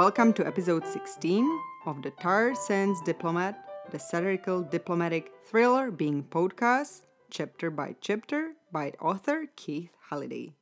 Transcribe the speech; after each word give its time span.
Welcome 0.00 0.32
to 0.34 0.46
episode 0.46 0.86
16 0.86 1.60
of 1.84 2.00
the 2.00 2.08
Tar 2.08 2.54
Sands 2.54 3.02
Diplomat, 3.02 3.62
the 3.90 3.98
satirical 3.98 4.62
diplomatic 4.62 5.30
thriller 5.44 5.90
being 5.90 6.22
podcast, 6.22 7.02
chapter 7.30 7.70
by 7.70 7.96
chapter, 8.00 8.52
by 8.72 8.94
author 8.98 9.48
Keith 9.56 9.90
Halliday. 10.08 10.54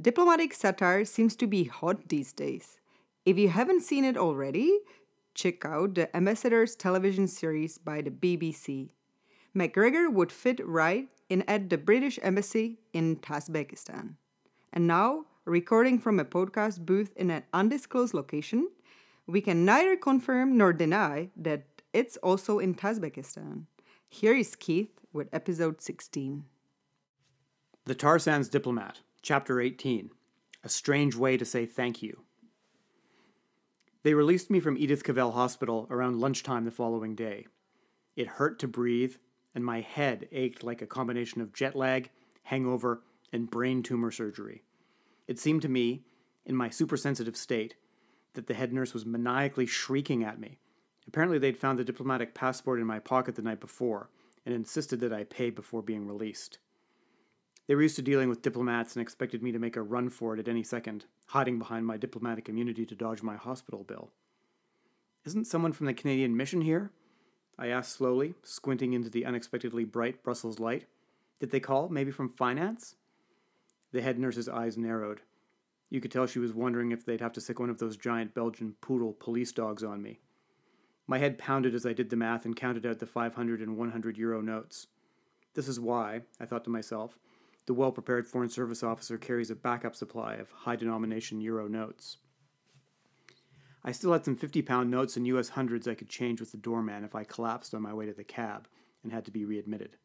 Diplomatic 0.00 0.54
satire 0.54 1.04
seems 1.04 1.36
to 1.36 1.46
be 1.46 1.64
hot 1.64 2.08
these 2.08 2.32
days. 2.32 2.78
If 3.26 3.36
you 3.36 3.50
haven't 3.50 3.82
seen 3.82 4.06
it 4.06 4.16
already, 4.16 4.78
check 5.34 5.66
out 5.66 5.94
the 5.94 6.16
Ambassadors 6.16 6.74
television 6.74 7.28
series 7.28 7.76
by 7.76 8.00
the 8.00 8.10
BBC. 8.10 8.88
McGregor 9.54 10.10
would 10.10 10.32
fit 10.32 10.66
right 10.66 11.08
in 11.28 11.42
at 11.42 11.68
the 11.68 11.76
British 11.76 12.18
Embassy 12.22 12.78
in 12.94 13.16
Tajikistan. 13.16 14.14
And 14.72 14.86
now, 14.86 15.26
recording 15.50 15.98
from 15.98 16.20
a 16.20 16.24
podcast 16.24 16.86
booth 16.86 17.12
in 17.16 17.28
an 17.28 17.42
undisclosed 17.52 18.14
location, 18.14 18.70
we 19.26 19.40
can 19.40 19.64
neither 19.64 19.96
confirm 19.96 20.56
nor 20.56 20.72
deny 20.72 21.28
that 21.36 21.64
it's 21.92 22.16
also 22.18 22.60
in 22.60 22.74
Tajikistan. 22.74 23.64
Here 24.08 24.34
is 24.34 24.54
Keith 24.54 25.00
with 25.12 25.28
episode 25.32 25.82
16. 25.82 26.44
The 27.84 27.94
Tar 27.96 28.20
Sands 28.20 28.48
Diplomat, 28.48 29.00
Chapter 29.22 29.60
18 29.60 30.10
A 30.62 30.68
Strange 30.68 31.16
Way 31.16 31.36
to 31.36 31.44
Say 31.44 31.66
Thank 31.66 32.00
You. 32.00 32.20
They 34.04 34.14
released 34.14 34.50
me 34.50 34.60
from 34.60 34.78
Edith 34.78 35.02
Cavell 35.02 35.32
Hospital 35.32 35.88
around 35.90 36.20
lunchtime 36.20 36.64
the 36.64 36.70
following 36.70 37.16
day. 37.16 37.46
It 38.14 38.28
hurt 38.28 38.60
to 38.60 38.68
breathe, 38.68 39.16
and 39.54 39.64
my 39.64 39.80
head 39.80 40.28
ached 40.30 40.62
like 40.62 40.80
a 40.80 40.86
combination 40.86 41.40
of 41.40 41.52
jet 41.52 41.74
lag, 41.74 42.10
hangover, 42.44 43.02
and 43.32 43.50
brain 43.50 43.82
tumor 43.82 44.12
surgery. 44.12 44.62
It 45.30 45.38
seemed 45.38 45.62
to 45.62 45.68
me, 45.68 46.02
in 46.44 46.56
my 46.56 46.70
supersensitive 46.70 47.36
state, 47.36 47.76
that 48.32 48.48
the 48.48 48.54
head 48.54 48.72
nurse 48.72 48.92
was 48.92 49.06
maniacally 49.06 49.64
shrieking 49.64 50.24
at 50.24 50.40
me. 50.40 50.58
Apparently, 51.06 51.38
they'd 51.38 51.56
found 51.56 51.78
the 51.78 51.84
diplomatic 51.84 52.34
passport 52.34 52.80
in 52.80 52.86
my 52.88 52.98
pocket 52.98 53.36
the 53.36 53.42
night 53.42 53.60
before 53.60 54.10
and 54.44 54.52
insisted 54.52 54.98
that 54.98 55.12
I 55.12 55.22
pay 55.22 55.50
before 55.50 55.82
being 55.82 56.04
released. 56.04 56.58
They 57.68 57.76
were 57.76 57.82
used 57.82 57.94
to 57.94 58.02
dealing 58.02 58.28
with 58.28 58.42
diplomats 58.42 58.96
and 58.96 59.02
expected 59.02 59.40
me 59.40 59.52
to 59.52 59.60
make 59.60 59.76
a 59.76 59.82
run 59.82 60.08
for 60.08 60.34
it 60.34 60.40
at 60.40 60.48
any 60.48 60.64
second, 60.64 61.04
hiding 61.26 61.60
behind 61.60 61.86
my 61.86 61.96
diplomatic 61.96 62.48
immunity 62.48 62.84
to 62.86 62.96
dodge 62.96 63.22
my 63.22 63.36
hospital 63.36 63.84
bill. 63.84 64.10
Isn't 65.24 65.46
someone 65.46 65.72
from 65.72 65.86
the 65.86 65.94
Canadian 65.94 66.36
mission 66.36 66.62
here? 66.62 66.90
I 67.56 67.68
asked 67.68 67.92
slowly, 67.92 68.34
squinting 68.42 68.94
into 68.94 69.10
the 69.10 69.26
unexpectedly 69.26 69.84
bright 69.84 70.24
Brussels 70.24 70.58
light. 70.58 70.86
Did 71.38 71.52
they 71.52 71.60
call? 71.60 71.88
Maybe 71.88 72.10
from 72.10 72.28
finance? 72.28 72.96
The 73.92 74.02
head 74.02 74.18
nurse's 74.18 74.48
eyes 74.48 74.76
narrowed. 74.76 75.20
You 75.88 76.00
could 76.00 76.12
tell 76.12 76.26
she 76.26 76.38
was 76.38 76.52
wondering 76.52 76.92
if 76.92 77.04
they'd 77.04 77.20
have 77.20 77.32
to 77.32 77.40
sic 77.40 77.58
one 77.58 77.70
of 77.70 77.78
those 77.78 77.96
giant 77.96 78.34
Belgian 78.34 78.76
poodle 78.80 79.12
police 79.12 79.50
dogs 79.50 79.82
on 79.82 80.00
me. 80.00 80.20
My 81.06 81.18
head 81.18 81.38
pounded 81.38 81.74
as 81.74 81.84
I 81.84 81.92
did 81.92 82.10
the 82.10 82.16
math 82.16 82.44
and 82.44 82.54
counted 82.54 82.86
out 82.86 83.00
the 83.00 83.06
500 83.06 83.60
and 83.60 83.76
100 83.76 84.16
euro 84.16 84.40
notes. 84.40 84.86
This 85.54 85.66
is 85.66 85.80
why, 85.80 86.20
I 86.38 86.46
thought 86.46 86.62
to 86.64 86.70
myself, 86.70 87.18
the 87.66 87.74
well 87.74 87.90
prepared 87.90 88.28
Foreign 88.28 88.48
Service 88.48 88.84
officer 88.84 89.18
carries 89.18 89.50
a 89.50 89.56
backup 89.56 89.96
supply 89.96 90.34
of 90.34 90.52
high 90.52 90.76
denomination 90.76 91.40
euro 91.40 91.66
notes. 91.66 92.18
I 93.82 93.90
still 93.90 94.12
had 94.12 94.24
some 94.24 94.36
50 94.36 94.62
pound 94.62 94.90
notes 94.90 95.16
and 95.16 95.26
US 95.26 95.50
hundreds 95.50 95.88
I 95.88 95.94
could 95.94 96.08
change 96.08 96.38
with 96.38 96.52
the 96.52 96.58
doorman 96.58 97.02
if 97.02 97.16
I 97.16 97.24
collapsed 97.24 97.74
on 97.74 97.82
my 97.82 97.92
way 97.92 98.06
to 98.06 98.12
the 98.12 98.22
cab 98.22 98.68
and 99.02 99.12
had 99.12 99.24
to 99.24 99.30
be 99.30 99.44
readmitted. 99.44 99.96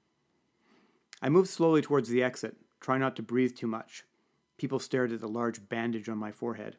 I 1.21 1.29
moved 1.29 1.49
slowly 1.49 1.81
towards 1.81 2.09
the 2.09 2.23
exit, 2.23 2.57
trying 2.79 2.99
not 2.99 3.15
to 3.15 3.23
breathe 3.23 3.55
too 3.55 3.67
much. 3.67 4.03
People 4.57 4.79
stared 4.79 5.11
at 5.11 5.21
the 5.21 5.27
large 5.27 5.67
bandage 5.67 6.07
on 6.07 6.17
my 6.17 6.31
forehead. 6.31 6.77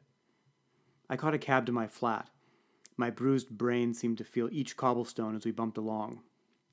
I 1.08 1.16
caught 1.16 1.34
a 1.34 1.38
cab 1.38 1.66
to 1.66 1.72
my 1.72 1.86
flat. 1.86 2.30
My 2.96 3.10
bruised 3.10 3.50
brain 3.50 3.92
seemed 3.92 4.18
to 4.18 4.24
feel 4.24 4.48
each 4.50 4.76
cobblestone 4.76 5.36
as 5.36 5.44
we 5.44 5.50
bumped 5.52 5.76
along, 5.76 6.22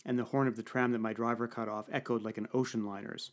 and 0.05 0.17
the 0.17 0.23
horn 0.25 0.47
of 0.47 0.55
the 0.55 0.63
tram 0.63 0.91
that 0.93 0.99
my 0.99 1.13
driver 1.13 1.47
cut 1.47 1.67
off 1.67 1.89
echoed 1.91 2.23
like 2.23 2.37
an 2.37 2.47
ocean 2.53 2.85
liner's. 2.85 3.31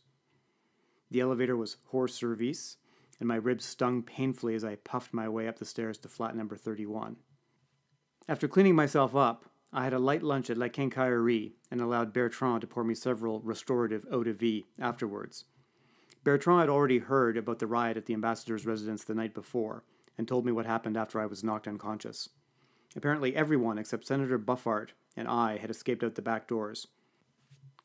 The 1.09 1.21
elevator 1.21 1.55
was 1.55 1.77
hors 1.91 2.13
service, 2.13 2.77
and 3.19 3.27
my 3.27 3.35
ribs 3.35 3.65
stung 3.65 4.01
painfully 4.01 4.55
as 4.55 4.63
I 4.63 4.75
puffed 4.75 5.13
my 5.13 5.29
way 5.29 5.47
up 5.47 5.59
the 5.59 5.65
stairs 5.65 5.97
to 5.99 6.09
flat 6.09 6.35
number 6.35 6.55
31. 6.55 7.17
After 8.27 8.47
cleaning 8.47 8.75
myself 8.75 9.15
up, 9.15 9.45
I 9.73 9.83
had 9.83 9.93
a 9.93 9.99
light 9.99 10.23
lunch 10.23 10.49
at 10.49 10.57
La 10.57 10.67
Quincaillerie 10.67 11.53
and 11.69 11.79
allowed 11.79 12.13
Bertrand 12.13 12.61
to 12.61 12.67
pour 12.67 12.83
me 12.83 12.93
several 12.93 13.39
restorative 13.41 14.05
eau 14.11 14.23
de 14.23 14.33
vie 14.33 14.65
afterwards. 14.79 15.45
Bertrand 16.23 16.59
had 16.59 16.69
already 16.69 16.99
heard 16.99 17.35
about 17.35 17.59
the 17.59 17.67
riot 17.67 17.97
at 17.97 18.05
the 18.05 18.13
ambassador's 18.13 18.65
residence 18.65 19.03
the 19.03 19.15
night 19.15 19.33
before 19.33 19.83
and 20.17 20.27
told 20.27 20.45
me 20.45 20.51
what 20.51 20.65
happened 20.65 20.95
after 20.95 21.19
I 21.19 21.25
was 21.25 21.43
knocked 21.43 21.67
unconscious. 21.67 22.29
Apparently, 22.95 23.35
everyone 23.35 23.77
except 23.77 24.05
Senator 24.05 24.37
Buffart 24.37 24.89
and 25.17 25.27
I 25.27 25.57
had 25.57 25.69
escaped 25.69 26.03
out 26.03 26.15
the 26.15 26.21
back 26.21 26.47
doors. 26.47 26.87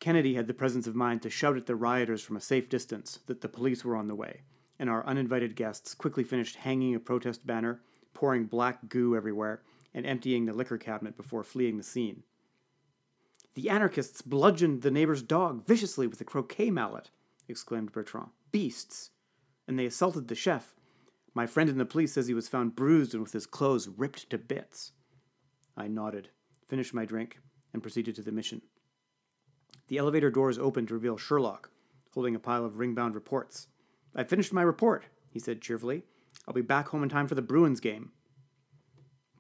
Kennedy 0.01 0.35
had 0.35 0.47
the 0.47 0.55
presence 0.55 0.87
of 0.87 0.95
mind 0.95 1.23
to 1.23 1.31
shout 1.31 1.57
at 1.57 1.67
the 1.67 1.77
rioters 1.77 2.23
from 2.23 2.37
a 2.37 2.41
safe 2.41 2.69
distance 2.69 3.21
that 3.27 3.41
the 3.41 3.49
police 3.49 3.85
were 3.85 3.97
on 3.97 4.09
the 4.09 4.15
way, 4.15 4.43
and 4.79 4.91
our 4.91 5.07
uninvited 5.07 5.57
guests 5.57 5.95
quickly 5.95 6.23
finished 6.23 6.57
hanging 6.57 6.95
a 6.95 7.01
protest 7.01 7.47
banner, 7.47 7.81
pouring 8.13 8.45
black 8.45 8.89
goo 8.89 9.17
everywhere, 9.17 9.63
and 9.95 10.05
emptying 10.05 10.45
the 10.45 10.53
liquor 10.53 10.77
cabinet 10.77 11.17
before 11.17 11.43
fleeing 11.43 11.79
the 11.79 11.83
scene. 11.83 12.23
The 13.55 13.71
anarchists 13.71 14.21
bludgeoned 14.21 14.83
the 14.83 14.91
neighbor's 14.91 15.23
dog 15.23 15.67
viciously 15.67 16.07
with 16.07 16.21
a 16.21 16.25
croquet 16.25 16.71
mallet, 16.71 17.11
exclaimed 17.49 17.93
Bertrand. 17.93 18.29
Beasts! 18.53 19.11
And 19.69 19.79
they 19.79 19.87
assaulted 19.87 20.29
the 20.29 20.35
chef. 20.35 20.75
My 21.35 21.47
friend 21.47 21.69
in 21.69 21.79
the 21.79 21.85
police 21.85 22.13
says 22.13 22.27
he 22.27 22.35
was 22.35 22.49
found 22.49 22.77
bruised 22.77 23.13
and 23.13 23.23
with 23.23 23.33
his 23.33 23.47
clothes 23.47 23.89
ripped 23.89 24.31
to 24.31 24.39
bits. 24.39 24.93
I 25.77 25.89
nodded, 25.89 26.31
finished 26.67 26.95
my 26.95 27.05
drink, 27.05 27.41
and 27.73 27.83
proceeded 27.83 28.15
to 28.17 28.23
the 28.23 28.33
mission. 28.33 28.63
The 29.89 29.99
elevator 29.99 30.31
doors 30.31 30.59
opened 30.59 30.89
to 30.89 30.95
reveal 30.95 31.17
Sherlock, 31.17 31.71
holding 32.15 32.35
a 32.35 32.41
pile 32.41 32.65
of 32.65 32.79
ring-bound 32.79 33.15
reports. 33.15 33.69
I 34.15 34.25
finished 34.25 34.53
my 34.53 34.63
report, 34.63 35.05
he 35.31 35.39
said 35.39 35.61
cheerfully. 35.61 36.05
I'll 36.49 36.55
be 36.55 36.63
back 36.63 36.89
home 36.89 37.03
in 37.03 37.09
time 37.09 37.29
for 37.29 37.35
the 37.35 37.43
Bruins 37.43 37.81
game. 37.81 38.13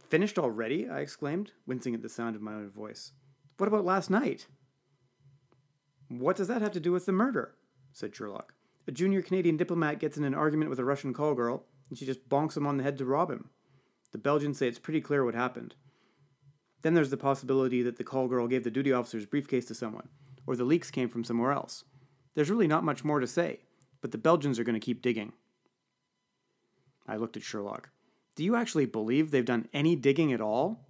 Finished 0.08 0.38
already? 0.38 0.88
I 0.88 1.00
exclaimed, 1.00 1.52
wincing 1.66 1.94
at 1.94 2.02
the 2.02 2.08
sound 2.08 2.36
of 2.36 2.42
my 2.42 2.52
own 2.52 2.70
voice. 2.70 3.12
What 3.56 3.66
about 3.68 3.84
last 3.84 4.10
night? 4.10 4.46
What 6.08 6.36
does 6.36 6.48
that 6.48 6.62
have 6.62 6.72
to 6.72 6.80
do 6.80 6.92
with 6.92 7.06
the 7.06 7.12
murder? 7.12 7.54
Said 7.96 8.14
Sherlock. 8.14 8.52
A 8.86 8.92
junior 8.92 9.22
Canadian 9.22 9.56
diplomat 9.56 9.98
gets 9.98 10.18
in 10.18 10.24
an 10.24 10.34
argument 10.34 10.68
with 10.68 10.78
a 10.78 10.84
Russian 10.84 11.14
call 11.14 11.34
girl, 11.34 11.64
and 11.88 11.98
she 11.98 12.04
just 12.04 12.28
bonks 12.28 12.56
him 12.56 12.66
on 12.66 12.76
the 12.76 12.82
head 12.82 12.98
to 12.98 13.06
rob 13.06 13.30
him. 13.30 13.48
The 14.12 14.18
Belgians 14.18 14.58
say 14.58 14.68
it's 14.68 14.78
pretty 14.78 15.00
clear 15.00 15.24
what 15.24 15.34
happened. 15.34 15.74
Then 16.82 16.94
there's 16.94 17.10
the 17.10 17.16
possibility 17.16 17.82
that 17.82 17.96
the 17.96 18.04
call 18.04 18.28
girl 18.28 18.46
gave 18.46 18.64
the 18.64 18.70
duty 18.70 18.92
officer's 18.92 19.26
briefcase 19.26 19.64
to 19.66 19.74
someone, 19.74 20.08
or 20.46 20.56
the 20.56 20.64
leaks 20.64 20.90
came 20.90 21.08
from 21.08 21.24
somewhere 21.24 21.52
else. 21.52 21.84
There's 22.34 22.50
really 22.50 22.66
not 22.66 22.84
much 22.84 23.02
more 23.02 23.18
to 23.18 23.26
say, 23.26 23.60
but 24.02 24.12
the 24.12 24.18
Belgians 24.18 24.58
are 24.58 24.64
going 24.64 24.78
to 24.78 24.84
keep 24.84 25.00
digging. 25.00 25.32
I 27.08 27.16
looked 27.16 27.36
at 27.36 27.42
Sherlock. 27.42 27.88
Do 28.34 28.44
you 28.44 28.56
actually 28.56 28.86
believe 28.86 29.30
they've 29.30 29.44
done 29.44 29.68
any 29.72 29.96
digging 29.96 30.32
at 30.34 30.40
all? 30.42 30.86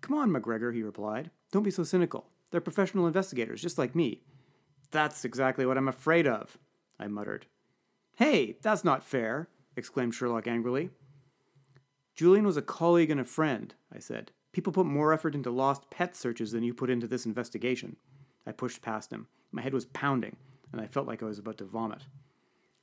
Come 0.00 0.18
on, 0.18 0.30
McGregor, 0.30 0.74
he 0.74 0.82
replied. 0.82 1.30
Don't 1.52 1.62
be 1.62 1.70
so 1.70 1.84
cynical. 1.84 2.26
They're 2.50 2.60
professional 2.60 3.06
investigators, 3.06 3.62
just 3.62 3.78
like 3.78 3.94
me. 3.94 4.22
That's 4.90 5.24
exactly 5.24 5.66
what 5.66 5.76
I'm 5.76 5.88
afraid 5.88 6.26
of, 6.26 6.58
I 6.98 7.08
muttered. 7.08 7.46
Hey, 8.16 8.56
that's 8.62 8.84
not 8.84 9.04
fair, 9.04 9.48
exclaimed 9.76 10.14
Sherlock 10.14 10.46
angrily. 10.46 10.90
Julian 12.14 12.46
was 12.46 12.56
a 12.56 12.62
colleague 12.62 13.10
and 13.10 13.20
a 13.20 13.24
friend, 13.24 13.74
I 13.94 14.00
said. 14.00 14.32
People 14.52 14.72
put 14.72 14.86
more 14.86 15.12
effort 15.12 15.34
into 15.34 15.50
lost 15.50 15.90
pet 15.90 16.16
searches 16.16 16.50
than 16.50 16.64
you 16.64 16.74
put 16.74 16.90
into 16.90 17.06
this 17.06 17.26
investigation. 17.26 17.96
I 18.46 18.52
pushed 18.52 18.82
past 18.82 19.12
him. 19.12 19.28
My 19.52 19.62
head 19.62 19.74
was 19.74 19.84
pounding, 19.84 20.36
and 20.72 20.80
I 20.80 20.86
felt 20.86 21.06
like 21.06 21.22
I 21.22 21.26
was 21.26 21.38
about 21.38 21.58
to 21.58 21.64
vomit. 21.64 22.06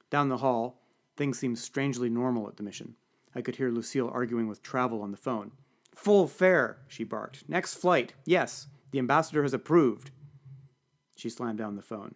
Down 0.10 0.30
the 0.30 0.38
hall, 0.38 0.80
things 1.18 1.38
seemed 1.40 1.60
strangely 1.60 2.10
normal 2.10 2.48
at 2.48 2.58
the 2.58 2.64
mission. 2.64 2.96
I 3.34 3.42
could 3.42 3.58
hear 3.58 3.72
Lucille 3.72 4.10
arguing 4.14 4.48
with 4.48 4.64
Travel 4.64 5.02
on 5.02 5.12
the 5.12 5.18
phone. 5.18 5.52
Full 5.94 6.28
fare, 6.28 6.78
she 6.88 7.04
barked. 7.04 7.44
Next 7.50 7.74
flight. 7.74 8.14
Yes, 8.26 8.68
the 8.92 9.00
ambassador 9.00 9.44
has 9.44 9.54
approved. 9.54 10.12
She 11.16 11.30
slammed 11.30 11.58
down 11.58 11.76
the 11.76 11.82
phone. 11.82 12.16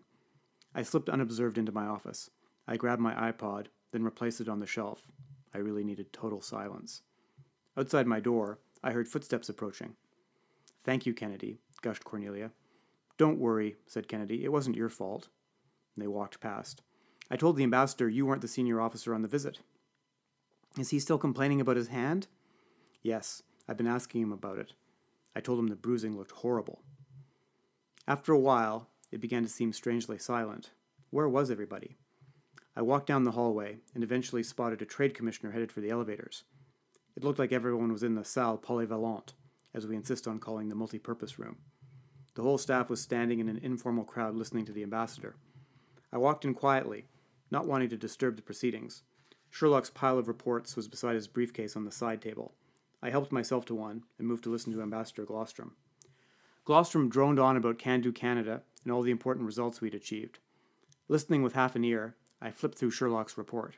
I 0.75 0.83
slipped 0.83 1.09
unobserved 1.09 1.57
into 1.57 1.71
my 1.71 1.85
office. 1.85 2.29
I 2.67 2.77
grabbed 2.77 3.01
my 3.01 3.31
iPod, 3.31 3.67
then 3.91 4.03
replaced 4.03 4.41
it 4.41 4.49
on 4.49 4.59
the 4.59 4.67
shelf. 4.67 5.07
I 5.53 5.57
really 5.57 5.83
needed 5.83 6.13
total 6.13 6.41
silence. 6.41 7.01
Outside 7.75 8.05
my 8.05 8.19
door, 8.19 8.59
I 8.83 8.91
heard 8.91 9.07
footsteps 9.07 9.49
approaching. 9.49 9.95
Thank 10.83 11.05
you, 11.05 11.13
Kennedy, 11.13 11.57
gushed 11.81 12.03
Cornelia. 12.03 12.51
Don't 13.17 13.39
worry, 13.39 13.77
said 13.87 14.07
Kennedy. 14.07 14.43
It 14.43 14.51
wasn't 14.51 14.75
your 14.75 14.89
fault. 14.89 15.29
They 15.97 16.07
walked 16.07 16.39
past. 16.39 16.81
I 17.31 17.35
told 17.35 17.57
the 17.57 17.63
ambassador 17.63 18.07
you 18.07 18.25
weren't 18.25 18.41
the 18.41 18.47
senior 18.47 18.79
officer 18.79 19.13
on 19.13 19.21
the 19.21 19.27
visit. 19.27 19.59
Is 20.77 20.89
he 20.89 20.99
still 20.99 21.17
complaining 21.17 21.59
about 21.59 21.75
his 21.75 21.89
hand? 21.89 22.27
Yes, 23.01 23.43
I've 23.67 23.77
been 23.77 23.87
asking 23.87 24.21
him 24.21 24.31
about 24.31 24.57
it. 24.57 24.73
I 25.35 25.41
told 25.41 25.59
him 25.59 25.67
the 25.67 25.75
bruising 25.75 26.17
looked 26.17 26.31
horrible. 26.31 26.81
After 28.09 28.33
a 28.33 28.39
while, 28.39 28.89
it 29.11 29.21
began 29.21 29.43
to 29.43 29.49
seem 29.49 29.71
strangely 29.71 30.17
silent. 30.17 30.71
Where 31.11 31.29
was 31.29 31.51
everybody? 31.51 31.99
I 32.75 32.81
walked 32.81 33.05
down 33.05 33.23
the 33.23 33.33
hallway 33.33 33.77
and 33.93 34.03
eventually 34.03 34.41
spotted 34.41 34.81
a 34.81 34.85
trade 34.85 35.13
commissioner 35.13 35.51
headed 35.51 35.71
for 35.71 35.79
the 35.79 35.91
elevators. 35.91 36.43
It 37.15 37.23
looked 37.23 37.37
like 37.37 37.51
everyone 37.51 37.91
was 37.91 38.01
in 38.01 38.15
the 38.15 38.25
salle 38.25 38.57
polyvalente, 38.57 39.33
as 39.75 39.85
we 39.85 39.95
insist 39.95 40.27
on 40.27 40.39
calling 40.39 40.69
the 40.69 40.75
multi-purpose 40.75 41.37
room. 41.37 41.57
The 42.33 42.41
whole 42.41 42.57
staff 42.57 42.89
was 42.89 42.99
standing 42.99 43.37
in 43.37 43.47
an 43.47 43.59
informal 43.61 44.05
crowd 44.05 44.33
listening 44.33 44.65
to 44.65 44.71
the 44.71 44.81
ambassador. 44.81 45.35
I 46.11 46.17
walked 46.17 46.45
in 46.45 46.55
quietly, 46.55 47.05
not 47.51 47.67
wanting 47.67 47.89
to 47.89 47.97
disturb 47.97 48.37
the 48.37 48.41
proceedings. 48.41 49.03
Sherlock's 49.51 49.91
pile 49.91 50.17
of 50.17 50.27
reports 50.27 50.75
was 50.75 50.87
beside 50.87 51.13
his 51.13 51.27
briefcase 51.27 51.75
on 51.75 51.85
the 51.85 51.91
side 51.91 52.23
table. 52.23 52.55
I 53.03 53.11
helped 53.11 53.31
myself 53.31 53.65
to 53.65 53.75
one 53.75 54.01
and 54.17 54.27
moved 54.27 54.45
to 54.45 54.49
listen 54.49 54.73
to 54.73 54.81
Ambassador 54.81 55.27
Glostrom. 55.27 55.73
Glostrom 56.69 57.09
droned 57.09 57.39
on 57.39 57.57
about 57.57 57.79
Can 57.79 57.99
Do 57.99 58.11
Canada 58.11 58.61
and 58.83 58.93
all 58.93 59.01
the 59.01 59.09
important 59.09 59.47
results 59.47 59.81
we'd 59.81 59.95
achieved. 59.95 60.37
Listening 61.07 61.41
with 61.41 61.53
half 61.53 61.75
an 61.75 61.83
ear, 61.83 62.15
I 62.39 62.51
flipped 62.51 62.77
through 62.77 62.91
Sherlock's 62.91 63.39
report. 63.39 63.77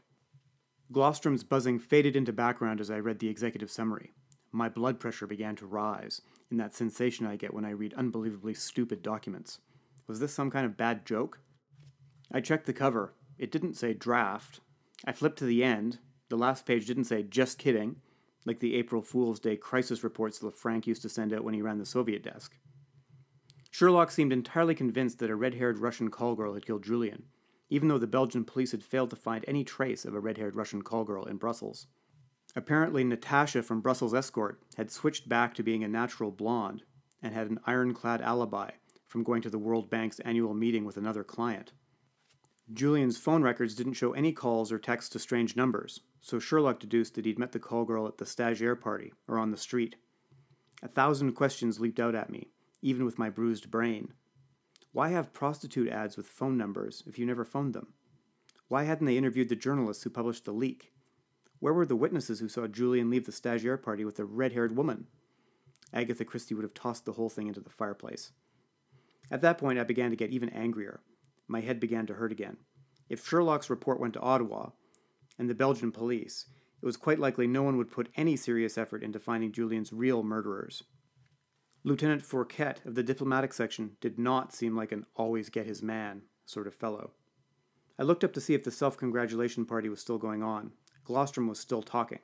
Glostrom's 0.91 1.45
buzzing 1.45 1.79
faded 1.79 2.17
into 2.17 2.33
background 2.33 2.81
as 2.81 2.91
I 2.91 2.99
read 2.99 3.19
the 3.19 3.29
executive 3.29 3.71
summary. 3.71 4.11
My 4.51 4.67
blood 4.67 4.99
pressure 4.99 5.25
began 5.25 5.55
to 5.55 5.65
rise, 5.65 6.21
in 6.51 6.57
that 6.57 6.75
sensation 6.75 7.25
I 7.25 7.37
get 7.37 7.53
when 7.53 7.63
I 7.63 7.69
read 7.69 7.93
unbelievably 7.93 8.55
stupid 8.55 9.01
documents. 9.01 9.59
Was 10.05 10.19
this 10.19 10.33
some 10.33 10.51
kind 10.51 10.65
of 10.65 10.75
bad 10.75 11.05
joke? 11.05 11.39
I 12.29 12.41
checked 12.41 12.65
the 12.65 12.73
cover. 12.73 13.13
It 13.37 13.53
didn't 13.53 13.75
say 13.75 13.93
draft. 13.93 14.59
I 15.05 15.13
flipped 15.13 15.39
to 15.39 15.45
the 15.45 15.63
end. 15.63 15.99
The 16.27 16.35
last 16.35 16.65
page 16.65 16.87
didn't 16.87 17.05
say 17.05 17.23
just 17.23 17.57
kidding, 17.57 18.01
like 18.45 18.59
the 18.59 18.75
April 18.75 19.01
Fool's 19.01 19.39
Day 19.39 19.55
crisis 19.55 20.03
reports 20.03 20.43
Frank 20.57 20.87
used 20.87 21.03
to 21.03 21.09
send 21.09 21.31
out 21.31 21.45
when 21.45 21.53
he 21.53 21.61
ran 21.61 21.77
the 21.77 21.85
Soviet 21.85 22.21
desk. 22.21 22.57
Sherlock 23.71 24.11
seemed 24.11 24.33
entirely 24.33 24.75
convinced 24.75 25.19
that 25.19 25.29
a 25.29 25.35
red 25.35 25.55
haired 25.55 25.79
Russian 25.79 26.11
call 26.11 26.35
girl 26.35 26.53
had 26.53 26.65
killed 26.65 26.83
Julian, 26.83 27.23
even 27.69 27.87
though 27.87 27.97
the 27.97 28.05
Belgian 28.05 28.43
police 28.43 28.71
had 28.71 28.83
failed 28.83 29.09
to 29.09 29.15
find 29.15 29.45
any 29.47 29.63
trace 29.63 30.03
of 30.03 30.13
a 30.13 30.19
red 30.19 30.37
haired 30.37 30.57
Russian 30.57 30.81
call 30.81 31.05
girl 31.05 31.23
in 31.23 31.37
Brussels. 31.37 31.87
Apparently, 32.53 33.05
Natasha 33.05 33.63
from 33.63 33.79
Brussels 33.79 34.13
Escort 34.13 34.61
had 34.75 34.91
switched 34.91 35.29
back 35.29 35.55
to 35.55 35.63
being 35.63 35.85
a 35.85 35.87
natural 35.87 36.31
blonde 36.31 36.83
and 37.21 37.33
had 37.33 37.49
an 37.49 37.61
ironclad 37.65 38.21
alibi 38.21 38.71
from 39.07 39.23
going 39.23 39.41
to 39.41 39.49
the 39.49 39.57
World 39.57 39.89
Bank's 39.89 40.19
annual 40.19 40.53
meeting 40.53 40.83
with 40.83 40.97
another 40.97 41.23
client. 41.23 41.71
Julian's 42.73 43.17
phone 43.17 43.41
records 43.41 43.73
didn't 43.73 43.93
show 43.93 44.11
any 44.11 44.33
calls 44.33 44.71
or 44.71 44.79
texts 44.79 45.09
to 45.11 45.19
strange 45.19 45.55
numbers, 45.55 46.01
so 46.19 46.39
Sherlock 46.39 46.79
deduced 46.79 47.15
that 47.15 47.25
he'd 47.25 47.39
met 47.39 47.53
the 47.53 47.59
call 47.59 47.85
girl 47.85 48.05
at 48.05 48.17
the 48.17 48.25
stagiaire 48.25 48.79
party 48.79 49.13
or 49.29 49.37
on 49.37 49.51
the 49.51 49.57
street. 49.57 49.95
A 50.83 50.89
thousand 50.89 51.33
questions 51.33 51.79
leaped 51.79 51.99
out 51.99 52.15
at 52.15 52.29
me, 52.29 52.49
even 52.81 53.05
with 53.05 53.19
my 53.19 53.29
bruised 53.29 53.71
brain. 53.71 54.13
Why 54.91 55.09
have 55.09 55.33
prostitute 55.33 55.89
ads 55.89 56.17
with 56.17 56.27
phone 56.27 56.57
numbers 56.57 57.03
if 57.05 57.17
you 57.17 57.25
never 57.25 57.45
phoned 57.45 57.73
them? 57.73 57.93
Why 58.67 58.83
hadn't 58.83 59.05
they 59.05 59.17
interviewed 59.17 59.49
the 59.49 59.55
journalists 59.55 60.03
who 60.03 60.09
published 60.09 60.45
the 60.45 60.51
leak? 60.51 60.91
Where 61.59 61.73
were 61.73 61.85
the 61.85 61.95
witnesses 61.95 62.39
who 62.39 62.49
saw 62.49 62.67
Julian 62.67 63.09
leave 63.09 63.25
the 63.25 63.31
stagiaire 63.31 63.81
party 63.81 64.03
with 64.03 64.19
a 64.19 64.25
red 64.25 64.53
haired 64.53 64.75
woman? 64.75 65.07
Agatha 65.93 66.25
Christie 66.25 66.55
would 66.55 66.63
have 66.63 66.73
tossed 66.73 67.05
the 67.05 67.13
whole 67.13 67.29
thing 67.29 67.47
into 67.47 67.59
the 67.59 67.69
fireplace. 67.69 68.31
At 69.29 69.41
that 69.41 69.57
point, 69.57 69.79
I 69.79 69.83
began 69.83 70.09
to 70.09 70.15
get 70.15 70.31
even 70.31 70.49
angrier. 70.49 71.01
My 71.47 71.61
head 71.61 71.79
began 71.79 72.05
to 72.07 72.13
hurt 72.15 72.31
again. 72.31 72.57
If 73.09 73.27
Sherlock's 73.27 73.69
report 73.69 73.99
went 73.99 74.13
to 74.13 74.21
Ottawa 74.21 74.69
and 75.37 75.49
the 75.49 75.53
Belgian 75.53 75.91
police, 75.91 76.45
it 76.81 76.85
was 76.85 76.97
quite 76.97 77.19
likely 77.19 77.45
no 77.45 77.61
one 77.61 77.77
would 77.77 77.91
put 77.91 78.09
any 78.15 78.35
serious 78.35 78.77
effort 78.77 79.03
into 79.03 79.19
finding 79.19 79.51
Julian's 79.51 79.93
real 79.93 80.23
murderers. 80.23 80.83
Lieutenant 81.83 82.21
Fourquet 82.21 82.85
of 82.85 82.93
the 82.93 83.01
diplomatic 83.01 83.53
section 83.53 83.97
did 84.01 84.19
not 84.19 84.53
seem 84.53 84.75
like 84.75 84.91
an 84.91 85.07
always 85.15 85.49
get 85.49 85.65
his 85.65 85.81
man 85.81 86.21
sort 86.45 86.67
of 86.67 86.75
fellow. 86.75 87.11
I 87.97 88.03
looked 88.03 88.23
up 88.23 88.33
to 88.33 88.41
see 88.41 88.53
if 88.53 88.63
the 88.63 88.69
self 88.69 88.97
congratulation 88.97 89.65
party 89.65 89.89
was 89.89 89.99
still 89.99 90.19
going 90.19 90.43
on. 90.43 90.73
Glostrom 91.03 91.49
was 91.49 91.59
still 91.59 91.81
talking. 91.81 92.19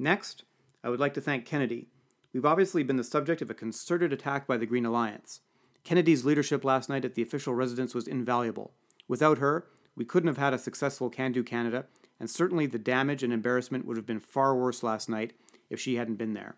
Next, 0.00 0.44
I 0.82 0.88
would 0.88 0.98
like 0.98 1.14
to 1.14 1.20
thank 1.20 1.46
Kennedy. 1.46 1.86
We've 2.32 2.44
obviously 2.44 2.82
been 2.82 2.96
the 2.96 3.04
subject 3.04 3.40
of 3.40 3.50
a 3.50 3.54
concerted 3.54 4.12
attack 4.12 4.48
by 4.48 4.56
the 4.56 4.66
Green 4.66 4.84
Alliance. 4.84 5.40
Kennedy's 5.84 6.24
leadership 6.24 6.64
last 6.64 6.88
night 6.88 7.04
at 7.04 7.14
the 7.14 7.22
official 7.22 7.54
residence 7.54 7.94
was 7.94 8.08
invaluable. 8.08 8.74
Without 9.06 9.38
her, 9.38 9.68
we 9.94 10.04
couldn't 10.04 10.28
have 10.28 10.38
had 10.38 10.54
a 10.54 10.58
successful 10.58 11.08
Can 11.08 11.32
Do 11.32 11.44
Canada, 11.44 11.86
and 12.18 12.28
certainly 12.28 12.66
the 12.66 12.78
damage 12.78 13.22
and 13.22 13.32
embarrassment 13.32 13.86
would 13.86 13.96
have 13.96 14.06
been 14.06 14.20
far 14.20 14.56
worse 14.56 14.82
last 14.82 15.08
night 15.08 15.34
if 15.70 15.78
she 15.78 15.94
hadn't 15.94 16.16
been 16.16 16.34
there. 16.34 16.56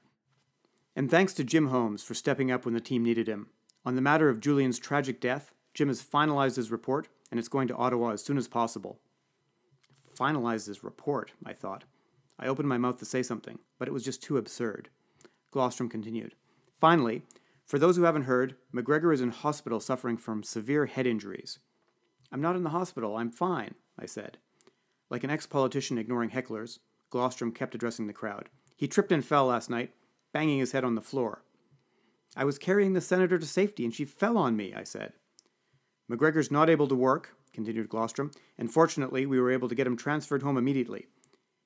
And 1.00 1.10
thanks 1.10 1.32
to 1.32 1.44
Jim 1.44 1.68
Holmes 1.68 2.02
for 2.02 2.12
stepping 2.12 2.50
up 2.50 2.66
when 2.66 2.74
the 2.74 2.78
team 2.78 3.02
needed 3.02 3.26
him. 3.26 3.46
On 3.86 3.94
the 3.94 4.02
matter 4.02 4.28
of 4.28 4.38
Julian's 4.38 4.78
tragic 4.78 5.18
death, 5.18 5.50
Jim 5.72 5.88
has 5.88 6.02
finalized 6.02 6.56
his 6.56 6.70
report 6.70 7.08
and 7.30 7.40
it's 7.40 7.48
going 7.48 7.68
to 7.68 7.74
Ottawa 7.74 8.10
as 8.10 8.22
soon 8.22 8.36
as 8.36 8.46
possible. 8.46 9.00
Finalize 10.14 10.66
his 10.66 10.84
report, 10.84 11.32
I 11.42 11.54
thought. 11.54 11.84
I 12.38 12.48
opened 12.48 12.68
my 12.68 12.76
mouth 12.76 12.98
to 12.98 13.06
say 13.06 13.22
something, 13.22 13.60
but 13.78 13.88
it 13.88 13.92
was 13.92 14.04
just 14.04 14.22
too 14.22 14.36
absurd. 14.36 14.90
Glostrom 15.50 15.90
continued. 15.90 16.34
Finally, 16.82 17.22
for 17.64 17.78
those 17.78 17.96
who 17.96 18.02
haven't 18.02 18.24
heard, 18.24 18.56
McGregor 18.74 19.14
is 19.14 19.22
in 19.22 19.30
hospital 19.30 19.80
suffering 19.80 20.18
from 20.18 20.42
severe 20.42 20.84
head 20.84 21.06
injuries. 21.06 21.60
I'm 22.30 22.42
not 22.42 22.56
in 22.56 22.62
the 22.62 22.76
hospital, 22.76 23.16
I'm 23.16 23.30
fine, 23.30 23.74
I 23.98 24.04
said. 24.04 24.36
Like 25.08 25.24
an 25.24 25.30
ex 25.30 25.46
politician 25.46 25.96
ignoring 25.96 26.28
hecklers, 26.28 26.78
Glostrom 27.10 27.54
kept 27.54 27.74
addressing 27.74 28.06
the 28.06 28.12
crowd. 28.12 28.50
He 28.76 28.86
tripped 28.86 29.12
and 29.12 29.24
fell 29.24 29.46
last 29.46 29.70
night, 29.70 29.94
banging 30.32 30.58
his 30.58 30.72
head 30.72 30.84
on 30.84 30.94
the 30.94 31.00
floor. 31.00 31.42
I 32.36 32.44
was 32.44 32.58
carrying 32.58 32.92
the 32.92 33.00
senator 33.00 33.38
to 33.38 33.46
safety 33.46 33.84
and 33.84 33.94
she 33.94 34.04
fell 34.04 34.38
on 34.38 34.56
me, 34.56 34.72
I 34.74 34.84
said. 34.84 35.12
McGregor's 36.10 36.50
not 36.50 36.70
able 36.70 36.88
to 36.88 36.94
work, 36.94 37.34
continued 37.52 37.88
Glostrom, 37.88 38.34
and 38.58 38.72
fortunately 38.72 39.26
we 39.26 39.40
were 39.40 39.50
able 39.50 39.68
to 39.68 39.74
get 39.74 39.86
him 39.86 39.96
transferred 39.96 40.42
home 40.42 40.56
immediately. 40.56 41.06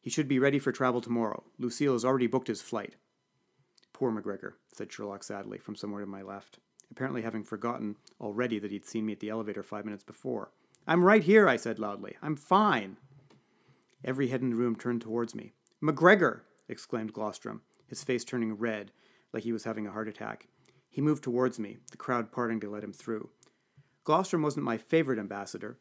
He 0.01 0.11
should 0.11 0.29
be 0.29 0.39
ready 0.39 0.59
for 0.59 0.73
travel 0.73 1.01
tomorrow. 1.01 1.45
Lucille 1.59 1.95
has 1.95 2.05
already 2.05 2.27
booked 2.27 2.49
his 2.49 2.63
flight. 2.63 2.97
Poor 3.93 4.11
McGregor, 4.11 4.53
said 4.73 4.93
Sherlock 4.93 5.23
sadly, 5.23 5.59
from 5.59 5.77
somewhere 5.77 6.01
to 6.01 6.07
my 6.07 6.23
left, 6.23 6.59
apparently 6.91 7.23
having 7.23 7.45
forgotten 7.45 7.97
already 8.21 8.59
that 8.59 8.71
he'd 8.71 8.87
seen 8.87 9.07
me 9.07 9.13
at 9.13 9.21
the 9.21 9.31
elevator 9.31 9.63
five 9.63 9.85
minutes 9.85 10.05
before. 10.05 10.51
I'm 10.87 11.05
right 11.05 11.23
here, 11.23 11.49
I 11.49 11.57
said 11.57 11.79
loudly. 11.79 12.17
I'm 12.21 12.37
fine. 12.37 12.99
Every 14.05 14.29
head 14.29 14.43
in 14.43 14.51
the 14.51 14.57
room 14.57 14.77
turned 14.77 15.01
towards 15.01 15.35
me. 15.35 15.53
McGregor! 15.83 16.41
exclaimed 16.69 17.15
Glostrom 17.15 17.61
his 17.87 18.05
face 18.05 18.25
turning 18.25 18.55
red, 18.55 18.91
like 19.33 19.43
he 19.43 19.53
was 19.53 19.65
having 19.65 19.87
a 19.87 19.91
heart 19.91 20.09
attack. 20.09 20.49
He 20.89 21.01
moved 21.01 21.25
towards 21.25 21.59
me, 21.59 21.79
the 21.91 21.97
crowd 21.97 22.31
parting 22.31 22.61
to 22.61 22.71
let 22.71 22.85
him 22.85 22.93
through. 22.93 23.31
Glostrom 24.05 24.43
wasn't 24.43 24.65
my 24.65 24.77
favorite 24.77 25.19
ambassador, 25.19 25.79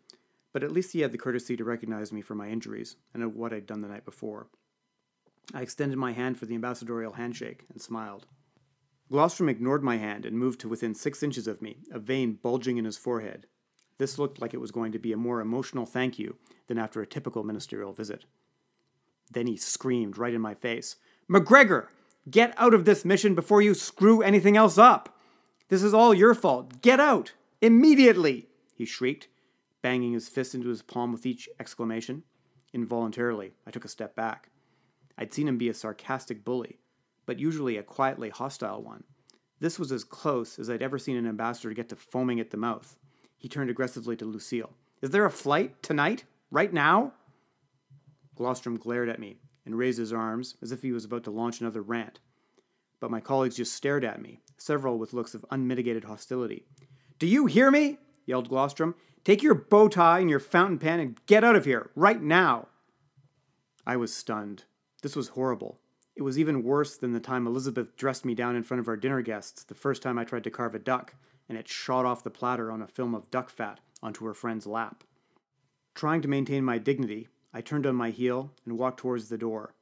but 0.52 0.64
at 0.64 0.72
least 0.72 0.94
he 0.94 1.02
had 1.02 1.12
the 1.12 1.18
courtesy 1.18 1.58
to 1.58 1.64
recognize 1.64 2.14
me 2.14 2.22
for 2.22 2.36
my 2.36 2.50
injuries 2.50 2.96
and 3.14 3.22
of 3.22 3.36
what 3.36 3.54
I'd 3.54 3.66
done 3.66 3.82
the 3.82 3.88
night 3.88 4.06
before. 4.06 4.48
I 5.54 5.62
extended 5.62 5.98
my 5.98 6.14
hand 6.14 6.38
for 6.38 6.46
the 6.46 6.56
ambassadorial 6.56 7.14
handshake 7.14 7.66
and 7.70 7.82
smiled. 7.82 8.28
Glostrom 9.12 9.50
ignored 9.50 9.84
my 9.84 9.98
hand 9.98 10.26
and 10.26 10.40
moved 10.40 10.60
to 10.62 10.70
within 10.70 10.96
six 10.96 11.22
inches 11.22 11.48
of 11.48 11.62
me, 11.62 11.78
a 11.92 12.00
vein 12.00 12.40
bulging 12.42 12.78
in 12.78 12.86
his 12.86 12.98
forehead. 12.98 13.46
This 13.98 14.18
looked 14.18 14.42
like 14.42 14.54
it 14.54 14.62
was 14.62 14.72
going 14.72 14.92
to 14.94 15.00
be 15.00 15.14
a 15.14 15.18
more 15.18 15.42
emotional 15.42 15.86
thank 15.86 16.18
you 16.18 16.38
than 16.68 16.80
after 16.80 17.02
a 17.02 17.08
typical 17.08 17.44
ministerial 17.44 17.94
visit. 17.94 18.26
Then 19.32 19.48
he 19.48 19.58
screamed 19.58 20.18
right 20.18 20.34
in 20.34 20.42
my 20.42 20.56
face 20.56 20.96
McGregor, 21.30 21.88
Get 22.30 22.54
out 22.58 22.74
of 22.74 22.86
this 22.86 23.04
mission 23.04 23.36
before 23.36 23.62
you 23.62 23.74
screw 23.74 24.22
anything 24.22 24.56
else 24.56 24.78
up. 24.78 25.18
This 25.68 25.84
is 25.84 25.94
all 25.94 26.14
your 26.14 26.34
fault. 26.34 26.82
Get 26.82 27.00
out! 27.00 27.34
Immediately! 27.62 28.48
He 28.76 28.86
shrieked, 28.86 29.28
banging 29.82 30.14
his 30.14 30.30
fist 30.30 30.56
into 30.56 30.70
his 30.70 30.82
palm 30.82 31.12
with 31.12 31.26
each 31.26 31.50
exclamation. 31.60 32.24
Involuntarily, 32.74 33.54
I 33.68 33.72
took 33.72 33.84
a 33.84 33.90
step 33.90 34.16
back. 34.16 34.50
I'd 35.18 35.34
seen 35.34 35.48
him 35.48 35.58
be 35.58 35.70
a 35.70 35.74
sarcastic 35.74 36.46
bully, 36.46 36.80
but 37.26 37.40
usually 37.40 37.78
a 37.78 37.84
quietly 37.84 38.30
hostile 38.30 38.82
one. 38.82 39.04
This 39.60 39.78
was 39.78 39.92
as 39.92 40.04
close 40.04 40.58
as 40.58 40.70
I'd 40.70 40.82
ever 40.82 40.98
seen 40.98 41.18
an 41.18 41.28
ambassador 41.28 41.74
get 41.74 41.90
to 41.90 41.96
foaming 41.96 42.40
at 42.40 42.52
the 42.52 42.58
mouth. 42.58 42.98
He 43.38 43.50
turned 43.50 43.70
aggressively 43.70 44.16
to 44.18 44.26
Lucille. 44.26 44.72
Is 45.02 45.10
there 45.10 45.26
a 45.26 45.30
flight 45.30 45.84
tonight? 45.84 46.24
Right 46.52 46.72
now? 46.72 47.14
Glostrom 48.38 48.80
glared 48.80 49.10
at 49.10 49.20
me, 49.20 49.38
and 49.66 49.78
raised 49.78 50.00
his 50.00 50.14
arms 50.14 50.56
as 50.62 50.72
if 50.72 50.82
he 50.82 50.92
was 50.92 51.06
about 51.06 51.24
to 51.24 51.32
launch 51.32 51.62
another 51.62 51.82
rant. 51.82 52.20
But 53.00 53.12
my 53.12 53.20
colleagues 53.20 53.58
just 53.58 53.74
stared 53.74 54.04
at 54.04 54.22
me, 54.22 54.42
several 54.58 54.98
with 54.98 55.14
looks 55.14 55.34
of 55.34 55.46
unmitigated 55.52 56.06
hostility. 56.06 56.66
Do 57.20 57.28
you 57.28 57.46
hear 57.46 57.70
me? 57.72 57.98
yelled 58.26 58.50
Glostrom. 58.50 58.96
Take 59.24 59.44
your 59.44 59.56
bow 59.56 59.88
tie 59.88 60.20
and 60.20 60.30
your 60.30 60.40
fountain 60.40 60.80
pen 60.80 61.00
and 61.00 61.26
get 61.26 61.44
out 61.44 61.56
of 61.56 61.66
here, 61.66 61.92
right 61.96 62.22
now. 62.22 62.68
I 63.86 63.98
was 63.98 64.14
stunned. 64.14 64.66
This 65.02 65.16
was 65.16 65.30
horrible. 65.30 65.80
It 66.16 66.22
was 66.22 66.38
even 66.38 66.64
worse 66.64 66.96
than 66.96 67.14
the 67.14 67.20
time 67.20 67.48
Elizabeth 67.48 67.96
dressed 67.96 68.24
me 68.24 68.36
down 68.36 68.56
in 68.56 68.64
front 68.64 68.80
of 68.80 68.88
our 68.88 68.98
dinner 68.98 69.22
guests 69.22 69.64
the 69.64 69.76
first 69.76 70.02
time 70.02 70.18
I 70.18 70.24
tried 70.24 70.44
to 70.44 70.52
carve 70.52 70.76
a 70.76 70.80
duck, 70.80 71.16
and 71.50 71.58
it 71.58 71.68
shot 71.68 72.06
off 72.06 72.24
the 72.24 72.30
platter 72.30 72.72
on 72.72 72.82
a 72.82 72.88
film 72.88 73.16
of 73.16 73.32
duck 73.32 73.50
fat 73.50 73.80
onto 74.02 74.26
her 74.26 74.34
friend's 74.34 74.68
lap. 74.68 75.04
Trying 75.96 76.22
to 76.22 76.28
maintain 76.28 76.64
my 76.64 76.78
dignity, 76.78 77.28
I 77.54 77.62
turned 77.62 77.86
on 77.86 77.96
my 77.96 78.10
heel 78.10 78.52
and 78.66 78.78
walked 78.78 79.00
towards 79.00 79.30
the 79.30 79.38
door. 79.38 79.76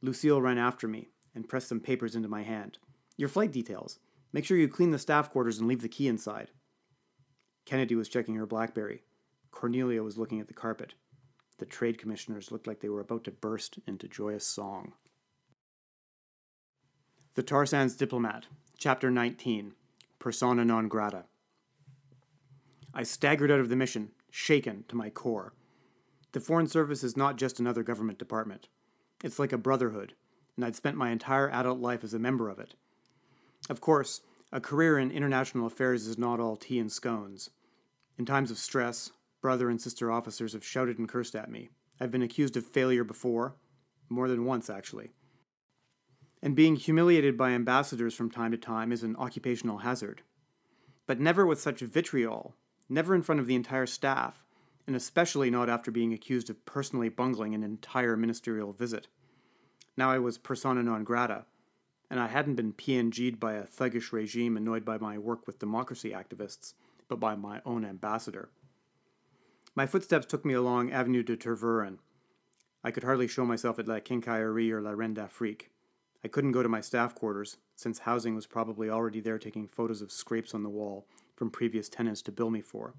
Lucille 0.00 0.40
ran 0.40 0.58
after 0.58 0.86
me 0.86 1.08
and 1.34 1.48
pressed 1.48 1.68
some 1.68 1.80
papers 1.80 2.14
into 2.14 2.28
my 2.28 2.42
hand. 2.42 2.78
Your 3.16 3.28
flight 3.28 3.50
details. 3.50 3.98
Make 4.32 4.44
sure 4.44 4.56
you 4.56 4.68
clean 4.68 4.90
the 4.90 4.98
staff 4.98 5.30
quarters 5.30 5.58
and 5.58 5.66
leave 5.66 5.82
the 5.82 5.88
key 5.88 6.06
inside. 6.06 6.50
Kennedy 7.64 7.94
was 7.94 8.08
checking 8.08 8.36
her 8.36 8.46
Blackberry. 8.46 9.02
Cornelia 9.50 10.02
was 10.02 10.16
looking 10.16 10.40
at 10.40 10.46
the 10.48 10.54
carpet. 10.54 10.94
The 11.58 11.66
trade 11.66 11.98
commissioners 11.98 12.52
looked 12.52 12.66
like 12.66 12.80
they 12.80 12.88
were 12.88 13.00
about 13.00 13.24
to 13.24 13.32
burst 13.32 13.80
into 13.86 14.06
joyous 14.06 14.46
song. 14.46 14.92
The 17.34 17.42
Tar 17.42 17.66
Sands 17.66 17.96
Diplomat, 17.96 18.46
Chapter 18.76 19.10
19 19.10 19.74
Persona 20.18 20.64
non 20.64 20.88
grata. 20.88 21.24
I 22.94 23.02
staggered 23.02 23.50
out 23.50 23.60
of 23.60 23.68
the 23.68 23.76
mission, 23.76 24.10
shaken 24.30 24.84
to 24.88 24.96
my 24.96 25.10
core. 25.10 25.52
The 26.32 26.40
Foreign 26.40 26.66
Service 26.66 27.02
is 27.02 27.16
not 27.16 27.36
just 27.36 27.58
another 27.58 27.82
government 27.82 28.18
department. 28.18 28.68
It's 29.24 29.38
like 29.38 29.52
a 29.52 29.58
brotherhood, 29.58 30.12
and 30.56 30.64
I'd 30.64 30.76
spent 30.76 30.96
my 30.96 31.10
entire 31.10 31.48
adult 31.50 31.78
life 31.78 32.04
as 32.04 32.12
a 32.12 32.18
member 32.18 32.50
of 32.50 32.58
it. 32.58 32.74
Of 33.70 33.80
course, 33.80 34.20
a 34.52 34.60
career 34.60 34.98
in 34.98 35.10
international 35.10 35.66
affairs 35.66 36.06
is 36.06 36.18
not 36.18 36.38
all 36.38 36.56
tea 36.56 36.78
and 36.78 36.92
scones. 36.92 37.50
In 38.18 38.26
times 38.26 38.50
of 38.50 38.58
stress, 38.58 39.10
brother 39.40 39.70
and 39.70 39.80
sister 39.80 40.12
officers 40.12 40.52
have 40.52 40.64
shouted 40.64 40.98
and 40.98 41.08
cursed 41.08 41.34
at 41.34 41.50
me. 41.50 41.70
I've 41.98 42.10
been 42.10 42.22
accused 42.22 42.56
of 42.56 42.66
failure 42.66 43.04
before, 43.04 43.56
more 44.10 44.28
than 44.28 44.44
once 44.44 44.68
actually. 44.68 45.12
And 46.42 46.54
being 46.54 46.76
humiliated 46.76 47.36
by 47.36 47.50
ambassadors 47.50 48.14
from 48.14 48.30
time 48.30 48.52
to 48.52 48.58
time 48.58 48.92
is 48.92 49.02
an 49.02 49.16
occupational 49.16 49.78
hazard. 49.78 50.22
But 51.06 51.20
never 51.20 51.46
with 51.46 51.60
such 51.60 51.80
vitriol, 51.80 52.54
never 52.88 53.14
in 53.14 53.22
front 53.22 53.40
of 53.40 53.46
the 53.46 53.54
entire 53.54 53.86
staff, 53.86 54.44
and 54.88 54.96
especially 54.96 55.50
not 55.50 55.68
after 55.68 55.90
being 55.90 56.14
accused 56.14 56.48
of 56.48 56.64
personally 56.64 57.10
bungling 57.10 57.54
an 57.54 57.62
entire 57.62 58.16
ministerial 58.16 58.72
visit. 58.72 59.06
Now 59.98 60.10
I 60.10 60.18
was 60.18 60.38
persona 60.38 60.82
non 60.82 61.04
grata, 61.04 61.44
and 62.08 62.18
I 62.18 62.28
hadn't 62.28 62.54
been 62.54 62.72
PNG'd 62.72 63.38
by 63.38 63.52
a 63.52 63.66
thuggish 63.66 64.12
regime 64.12 64.56
annoyed 64.56 64.86
by 64.86 64.96
my 64.96 65.18
work 65.18 65.46
with 65.46 65.58
democracy 65.58 66.12
activists, 66.12 66.72
but 67.06 67.20
by 67.20 67.36
my 67.36 67.60
own 67.66 67.84
ambassador. 67.84 68.48
My 69.74 69.86
footsteps 69.86 70.24
took 70.24 70.46
me 70.46 70.54
along 70.54 70.90
Avenue 70.90 71.22
de 71.22 71.36
Tervuren. 71.36 71.98
I 72.82 72.90
could 72.90 73.04
hardly 73.04 73.28
show 73.28 73.44
myself 73.44 73.78
at 73.78 73.88
La 73.88 73.98
Quincaillerie 73.98 74.70
or 74.70 74.80
La 74.80 74.92
Reine 74.92 75.12
d'Afrique. 75.12 75.70
I 76.24 76.28
couldn't 76.28 76.52
go 76.52 76.62
to 76.62 76.68
my 76.68 76.80
staff 76.80 77.14
quarters, 77.14 77.58
since 77.76 77.98
housing 77.98 78.34
was 78.34 78.46
probably 78.46 78.88
already 78.88 79.20
there 79.20 79.38
taking 79.38 79.68
photos 79.68 80.00
of 80.00 80.10
scrapes 80.10 80.54
on 80.54 80.62
the 80.62 80.70
wall 80.70 81.06
from 81.36 81.50
previous 81.50 81.90
tenants 81.90 82.22
to 82.22 82.32
bill 82.32 82.48
me 82.48 82.62
for. 82.62 82.94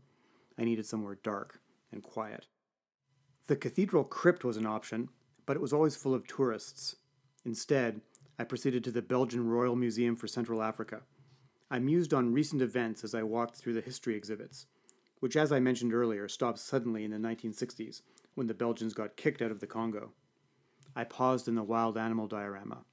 I 0.56 0.66
needed 0.66 0.86
somewhere 0.86 1.18
dark 1.24 1.60
and 1.92 2.04
quiet. 2.04 2.48
The 3.48 3.56
cathedral 3.56 4.04
crypt 4.04 4.44
was 4.44 4.58
an 4.58 4.66
option, 4.66 5.10
but 5.46 5.56
it 5.56 5.62
was 5.62 5.74
always 5.74 5.96
full 5.96 6.14
of 6.14 6.28
tourists. 6.28 6.98
Instead, 7.46 8.02
I 8.38 8.44
proceeded 8.44 8.84
to 8.84 8.92
the 8.92 9.02
Belgian 9.02 9.48
Royal 9.48 9.76
Museum 9.76 10.16
for 10.16 10.28
Central 10.28 10.62
Africa. 10.62 11.02
I 11.72 11.80
mused 11.80 12.14
on 12.14 12.34
recent 12.34 12.62
events 12.62 13.04
as 13.04 13.14
I 13.14 13.24
walked 13.24 13.56
through 13.56 13.74
the 13.74 13.82
history 13.82 14.16
exhibits, 14.16 14.66
which, 15.20 15.36
as 15.36 15.52
I 15.52 15.60
mentioned 15.60 15.94
earlier, 15.94 16.28
stopped 16.28 16.60
suddenly 16.60 17.04
in 17.04 17.12
the 17.12 17.18
1960s 17.18 18.02
when 18.36 18.48
the 18.48 18.54
Belgians 18.54 18.94
got 18.94 19.18
kicked 19.18 19.42
out 19.42 19.52
of 19.52 19.60
the 19.60 19.68
Congo. 19.68 20.12
I 20.96 21.04
paused 21.04 21.48
in 21.48 21.56
the 21.56 21.64
wild 21.64 21.98
animal 21.98 22.28
diorama. 22.28 22.86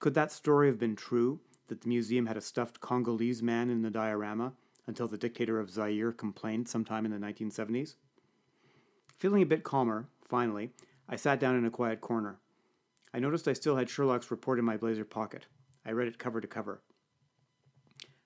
Could 0.00 0.14
that 0.14 0.32
story 0.32 0.66
have 0.68 0.78
been 0.78 0.96
true, 0.96 1.40
that 1.68 1.80
the 1.80 1.88
museum 1.88 2.26
had 2.26 2.36
a 2.36 2.42
stuffed 2.42 2.80
Congolese 2.80 3.42
man 3.42 3.70
in 3.70 3.82
the 3.82 3.90
diorama 3.90 4.52
until 4.86 5.08
the 5.08 5.16
dictator 5.16 5.58
of 5.58 5.70
Zaire 5.70 6.12
complained 6.12 6.68
sometime 6.68 7.06
in 7.06 7.10
the 7.10 7.26
1970s? 7.26 7.94
Feeling 9.16 9.42
a 9.42 9.46
bit 9.46 9.64
calmer, 9.64 10.08
finally, 10.22 10.70
I 11.08 11.16
sat 11.16 11.40
down 11.40 11.56
in 11.56 11.64
a 11.64 11.70
quiet 11.70 12.00
corner. 12.00 12.38
I 13.12 13.20
noticed 13.20 13.46
I 13.46 13.52
still 13.52 13.76
had 13.76 13.88
Sherlock's 13.88 14.30
report 14.30 14.58
in 14.58 14.64
my 14.64 14.76
blazer 14.76 15.04
pocket. 15.04 15.46
I 15.86 15.92
read 15.92 16.08
it 16.08 16.18
cover 16.18 16.40
to 16.40 16.48
cover. 16.48 16.82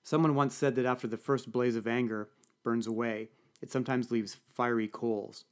Someone 0.03 0.33
once 0.33 0.55
said 0.55 0.75
that 0.75 0.85
after 0.85 1.07
the 1.07 1.17
first 1.17 1.51
blaze 1.51 1.75
of 1.75 1.87
anger 1.87 2.29
burns 2.63 2.87
away, 2.87 3.29
it 3.61 3.71
sometimes 3.71 4.11
leaves 4.11 4.37
fiery 4.53 4.87
coals. 4.87 5.45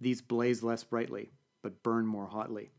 These 0.00 0.20
blaze 0.20 0.62
less 0.62 0.84
brightly, 0.84 1.30
but 1.62 1.82
burn 1.82 2.06
more 2.06 2.26
hotly. 2.26 2.72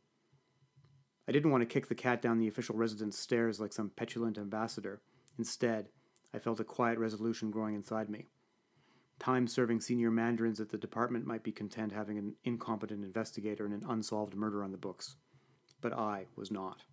I 1.27 1.32
didn't 1.32 1.51
want 1.51 1.62
to 1.62 1.74
kick 1.74 1.88
the 1.88 1.96
cat 1.96 2.22
down 2.22 2.38
the 2.38 2.48
official 2.48 2.75
residence 2.75 3.17
stairs 3.17 3.60
like 3.60 3.74
some 3.74 3.89
petulant 3.89 4.38
ambassador. 4.38 5.01
Instead, 5.39 5.88
I 6.34 6.39
felt 6.39 6.60
a 6.60 6.65
quiet 6.65 7.00
resolution 7.00 7.50
growing 7.50 7.75
inside 7.75 8.10
me. 8.10 8.27
Time 9.23 9.47
serving 9.47 9.79
senior 9.79 10.11
mandarins 10.11 10.59
at 10.59 10.67
the 10.67 10.77
department 10.77 11.25
might 11.25 11.43
be 11.43 11.51
content 11.53 11.93
having 11.93 12.17
an 12.17 12.35
incompetent 12.43 13.05
investigator 13.05 13.63
and 13.63 13.73
an 13.73 13.89
unsolved 13.89 14.35
murder 14.35 14.61
on 14.61 14.73
the 14.73 14.77
books. 14.77 15.15
But 15.79 15.93
I 15.93 16.25
was 16.35 16.51
not. 16.51 16.83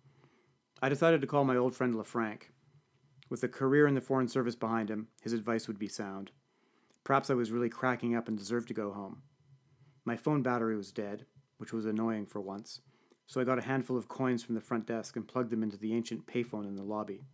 I 0.81 0.87
decided 0.87 1.19
to 1.19 1.27
call 1.27 1.43
my 1.43 1.57
old 1.57 1.75
friend 1.75 1.93
Lafranc. 1.93 2.43
With 3.29 3.43
a 3.43 3.49
career 3.49 3.85
in 3.85 3.95
the 3.95 3.99
Foreign 3.99 4.29
Service 4.29 4.55
behind 4.55 4.89
him, 4.89 5.09
his 5.21 5.33
advice 5.33 5.67
would 5.67 5.77
be 5.77 5.89
sound. 5.89 6.31
Perhaps 7.03 7.29
I 7.29 7.33
was 7.33 7.51
really 7.51 7.67
cracking 7.67 8.15
up 8.15 8.29
and 8.29 8.37
deserved 8.37 8.69
to 8.69 8.73
go 8.73 8.93
home. 8.93 9.23
My 10.05 10.15
phone 10.15 10.41
battery 10.41 10.77
was 10.77 10.93
dead, 10.93 11.25
which 11.57 11.73
was 11.73 11.85
annoying 11.85 12.27
for 12.27 12.39
once, 12.39 12.79
so 13.27 13.41
I 13.41 13.43
got 13.43 13.59
a 13.59 13.63
handful 13.63 13.97
of 13.97 14.07
coins 14.07 14.41
from 14.41 14.55
the 14.55 14.61
front 14.61 14.87
desk 14.87 15.17
and 15.17 15.27
plugged 15.27 15.49
them 15.49 15.63
into 15.63 15.75
the 15.75 15.93
ancient 15.93 16.27
payphone 16.27 16.65
in 16.65 16.77
the 16.77 16.83
lobby. 16.83 17.25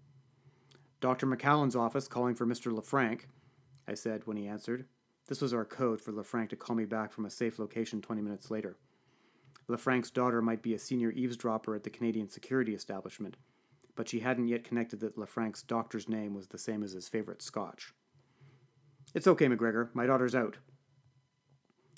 Dr. 1.01 1.27
McCallan's 1.27 1.75
office 1.75 2.07
calling 2.07 2.33
for 2.33 2.47
Mr. 2.47 2.75
Lafranc, 2.75 3.25
I 3.87 3.93
said 3.93 4.21
when 4.25 4.37
he 4.37 4.47
answered. 4.47 4.85
This 5.27 5.41
was 5.41 5.53
our 5.53 5.65
code 5.65 6.01
for 6.01 6.11
Lafranc 6.11 6.49
to 6.49 6.55
call 6.55 6.75
me 6.75 6.85
back 6.85 7.11
from 7.11 7.25
a 7.25 7.29
safe 7.29 7.59
location 7.59 8.01
20 8.01 8.21
minutes 8.21 8.49
later. 8.49 8.77
Lafranc's 9.69 10.09
daughter 10.09 10.41
might 10.41 10.61
be 10.61 10.73
a 10.73 10.79
senior 10.79 11.11
eavesdropper 11.11 11.75
at 11.75 11.83
the 11.83 11.89
Canadian 11.89 12.29
security 12.29 12.73
establishment, 12.73 13.35
but 13.95 14.07
she 14.07 14.19
hadn't 14.19 14.47
yet 14.47 14.63
connected 14.63 15.01
that 15.01 15.17
Lafranc's 15.17 15.63
doctor's 15.63 16.07
name 16.07 16.33
was 16.33 16.47
the 16.47 16.57
same 16.57 16.83
as 16.83 16.93
his 16.93 17.09
favorite 17.09 17.41
scotch. 17.41 17.93
It's 19.13 19.27
okay, 19.27 19.47
McGregor. 19.47 19.89
My 19.93 20.05
daughter's 20.05 20.35
out. 20.35 20.57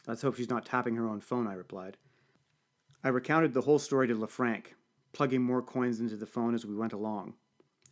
Let's 0.07 0.23
hope 0.23 0.35
she's 0.35 0.49
not 0.49 0.65
tapping 0.65 0.95
her 0.95 1.07
own 1.07 1.21
phone, 1.21 1.45
I 1.45 1.53
replied. 1.53 1.97
I 3.03 3.09
recounted 3.09 3.53
the 3.53 3.61
whole 3.61 3.79
story 3.79 4.07
to 4.07 4.15
Lafranc, 4.15 4.67
plugging 5.13 5.43
more 5.43 5.61
coins 5.61 5.99
into 5.99 6.15
the 6.15 6.25
phone 6.25 6.55
as 6.55 6.65
we 6.65 6.75
went 6.75 6.93
along. 6.93 7.35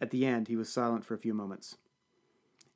At 0.01 0.09
the 0.11 0.25
end, 0.25 0.47
he 0.47 0.55
was 0.55 0.69
silent 0.69 1.05
for 1.05 1.13
a 1.13 1.19
few 1.19 1.33
moments. 1.33 1.77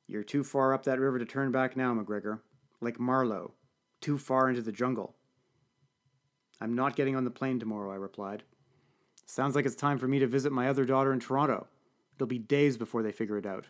You're 0.06 0.24
too 0.24 0.44
far 0.44 0.74
up 0.74 0.84
that 0.84 1.00
river 1.00 1.18
to 1.18 1.24
turn 1.24 1.52
back 1.52 1.76
now, 1.76 1.94
McGregor. 1.94 2.40
Like 2.80 3.00
Marlowe. 3.00 3.54
Too 4.00 4.18
far 4.18 4.48
into 4.48 4.62
the 4.62 4.72
jungle. 4.72 5.14
I'm 6.60 6.74
not 6.74 6.96
getting 6.96 7.16
on 7.16 7.24
the 7.24 7.30
plane 7.30 7.58
tomorrow, 7.58 7.92
I 7.92 7.96
replied. 7.96 8.42
Sounds 9.26 9.54
like 9.54 9.66
it's 9.66 9.74
time 9.74 9.98
for 9.98 10.08
me 10.08 10.18
to 10.18 10.26
visit 10.26 10.52
my 10.52 10.68
other 10.68 10.84
daughter 10.84 11.12
in 11.12 11.20
Toronto. 11.20 11.66
It'll 12.16 12.26
be 12.26 12.38
days 12.38 12.76
before 12.76 13.02
they 13.02 13.12
figure 13.12 13.38
it 13.38 13.46
out. 13.46 13.66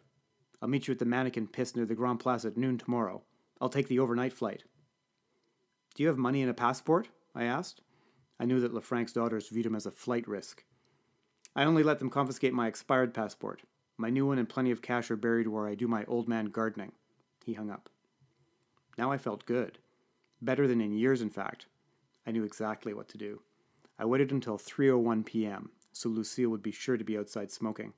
I'll 0.60 0.68
meet 0.68 0.86
you 0.86 0.92
at 0.92 0.98
the 0.98 1.04
Manneken 1.04 1.52
Pis 1.52 1.74
near 1.76 1.86
the 1.86 1.94
Grand 1.94 2.20
Place 2.20 2.44
at 2.44 2.56
noon 2.56 2.78
tomorrow. 2.78 3.22
I'll 3.60 3.68
take 3.68 3.88
the 3.88 3.98
overnight 3.98 4.32
flight. 4.32 4.64
Do 5.94 6.02
you 6.02 6.08
have 6.08 6.18
money 6.18 6.40
and 6.40 6.50
a 6.50 6.54
passport? 6.54 7.08
I 7.34 7.44
asked. 7.44 7.80
I 8.40 8.44
knew 8.44 8.60
that 8.60 8.74
Lafranc's 8.74 9.12
daughters 9.12 9.48
viewed 9.48 9.66
him 9.66 9.74
as 9.74 9.86
a 9.86 9.90
flight 9.90 10.26
risk. 10.26 10.64
I 11.54 11.64
only 11.64 11.82
let 11.82 11.98
them 11.98 12.10
confiscate 12.10 12.52
my 12.52 12.66
expired 12.66 13.14
passport. 13.14 13.62
My 14.02 14.10
new 14.10 14.26
one 14.26 14.38
and 14.40 14.48
plenty 14.48 14.72
of 14.72 14.82
cash 14.82 15.12
are 15.12 15.16
buried 15.16 15.46
where 15.46 15.68
I 15.68 15.76
do 15.76 15.86
my 15.86 16.04
old 16.06 16.26
man 16.26 16.46
gardening. 16.46 16.90
He 17.44 17.52
hung 17.52 17.70
up. 17.70 17.88
Now 18.98 19.12
I 19.12 19.16
felt 19.16 19.46
good. 19.46 19.78
Better 20.40 20.66
than 20.66 20.80
in 20.80 20.92
years, 20.92 21.22
in 21.22 21.30
fact. 21.30 21.66
I 22.26 22.32
knew 22.32 22.42
exactly 22.42 22.92
what 22.94 23.08
to 23.10 23.16
do. 23.16 23.42
I 24.00 24.04
waited 24.04 24.32
until 24.32 24.58
3:01 24.58 25.24
p.m. 25.24 25.70
so 25.92 26.08
Lucille 26.08 26.50
would 26.50 26.64
be 26.64 26.72
sure 26.72 26.96
to 26.96 27.04
be 27.04 27.16
outside 27.16 27.52
smoking, 27.52 27.92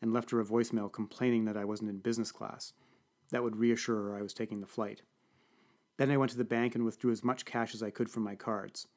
and 0.00 0.14
left 0.14 0.30
her 0.30 0.40
a 0.40 0.46
voicemail 0.46 0.90
complaining 0.90 1.44
that 1.44 1.58
I 1.58 1.66
wasn't 1.66 1.90
in 1.90 1.98
business 1.98 2.32
class. 2.32 2.72
That 3.28 3.42
would 3.42 3.56
reassure 3.56 4.04
her 4.04 4.16
I 4.16 4.22
was 4.22 4.32
taking 4.32 4.62
the 4.62 4.66
flight. 4.66 5.02
Then 5.98 6.10
I 6.10 6.16
went 6.16 6.30
to 6.30 6.38
the 6.38 6.42
bank 6.42 6.74
and 6.74 6.86
withdrew 6.86 7.12
as 7.12 7.22
much 7.22 7.44
cash 7.44 7.74
as 7.74 7.82
I 7.82 7.90
could 7.90 8.08
from 8.08 8.22
my 8.22 8.34
cards. 8.34 8.88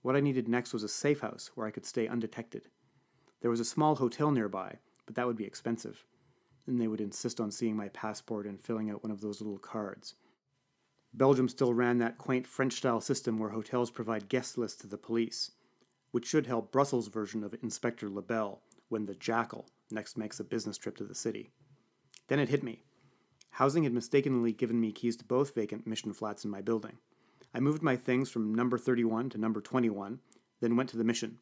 What 0.00 0.16
I 0.16 0.20
needed 0.20 0.48
next 0.48 0.72
was 0.72 0.82
a 0.82 0.88
safe 0.88 1.20
house 1.20 1.50
where 1.54 1.66
I 1.66 1.70
could 1.70 1.84
stay 1.84 2.08
undetected. 2.08 2.70
There 3.42 3.50
was 3.50 3.60
a 3.60 3.66
small 3.66 3.96
hotel 3.96 4.30
nearby, 4.30 4.78
but 5.06 5.14
that 5.14 5.26
would 5.26 5.36
be 5.36 5.44
expensive. 5.44 6.04
And 6.66 6.80
they 6.80 6.88
would 6.88 7.00
insist 7.00 7.40
on 7.40 7.50
seeing 7.50 7.76
my 7.76 7.88
passport 7.88 8.46
and 8.46 8.60
filling 8.60 8.90
out 8.90 9.02
one 9.02 9.12
of 9.12 9.20
those 9.20 9.40
little 9.40 9.58
cards. 9.58 10.14
Belgium 11.14 11.48
still 11.48 11.72
ran 11.72 11.98
that 11.98 12.18
quaint 12.18 12.46
French 12.46 12.74
style 12.74 13.00
system 13.00 13.38
where 13.38 13.50
hotels 13.50 13.90
provide 13.90 14.28
guest 14.28 14.58
lists 14.58 14.80
to 14.80 14.86
the 14.86 14.98
police, 14.98 15.52
which 16.10 16.26
should 16.26 16.46
help 16.46 16.72
Brussels' 16.72 17.08
version 17.08 17.42
of 17.42 17.54
Inspector 17.62 18.06
Lebel 18.08 18.60
when 18.88 19.06
the 19.06 19.14
Jackal 19.14 19.66
next 19.90 20.18
makes 20.18 20.40
a 20.40 20.44
business 20.44 20.76
trip 20.76 20.96
to 20.96 21.04
the 21.04 21.14
city. 21.14 21.52
Then 22.28 22.38
it 22.38 22.48
hit 22.48 22.62
me. 22.62 22.82
Housing 23.50 23.84
had 23.84 23.92
mistakenly 23.92 24.52
given 24.52 24.80
me 24.80 24.92
keys 24.92 25.16
to 25.16 25.24
both 25.24 25.54
vacant 25.54 25.86
mission 25.86 26.12
flats 26.12 26.44
in 26.44 26.50
my 26.50 26.60
building. 26.60 26.98
I 27.54 27.60
moved 27.60 27.82
my 27.82 27.96
things 27.96 28.28
from 28.28 28.54
number 28.54 28.76
31 28.76 29.30
to 29.30 29.38
number 29.38 29.62
21, 29.62 30.20
then 30.60 30.76
went 30.76 30.90
to 30.90 30.98
the 30.98 31.04
mission. 31.04 31.38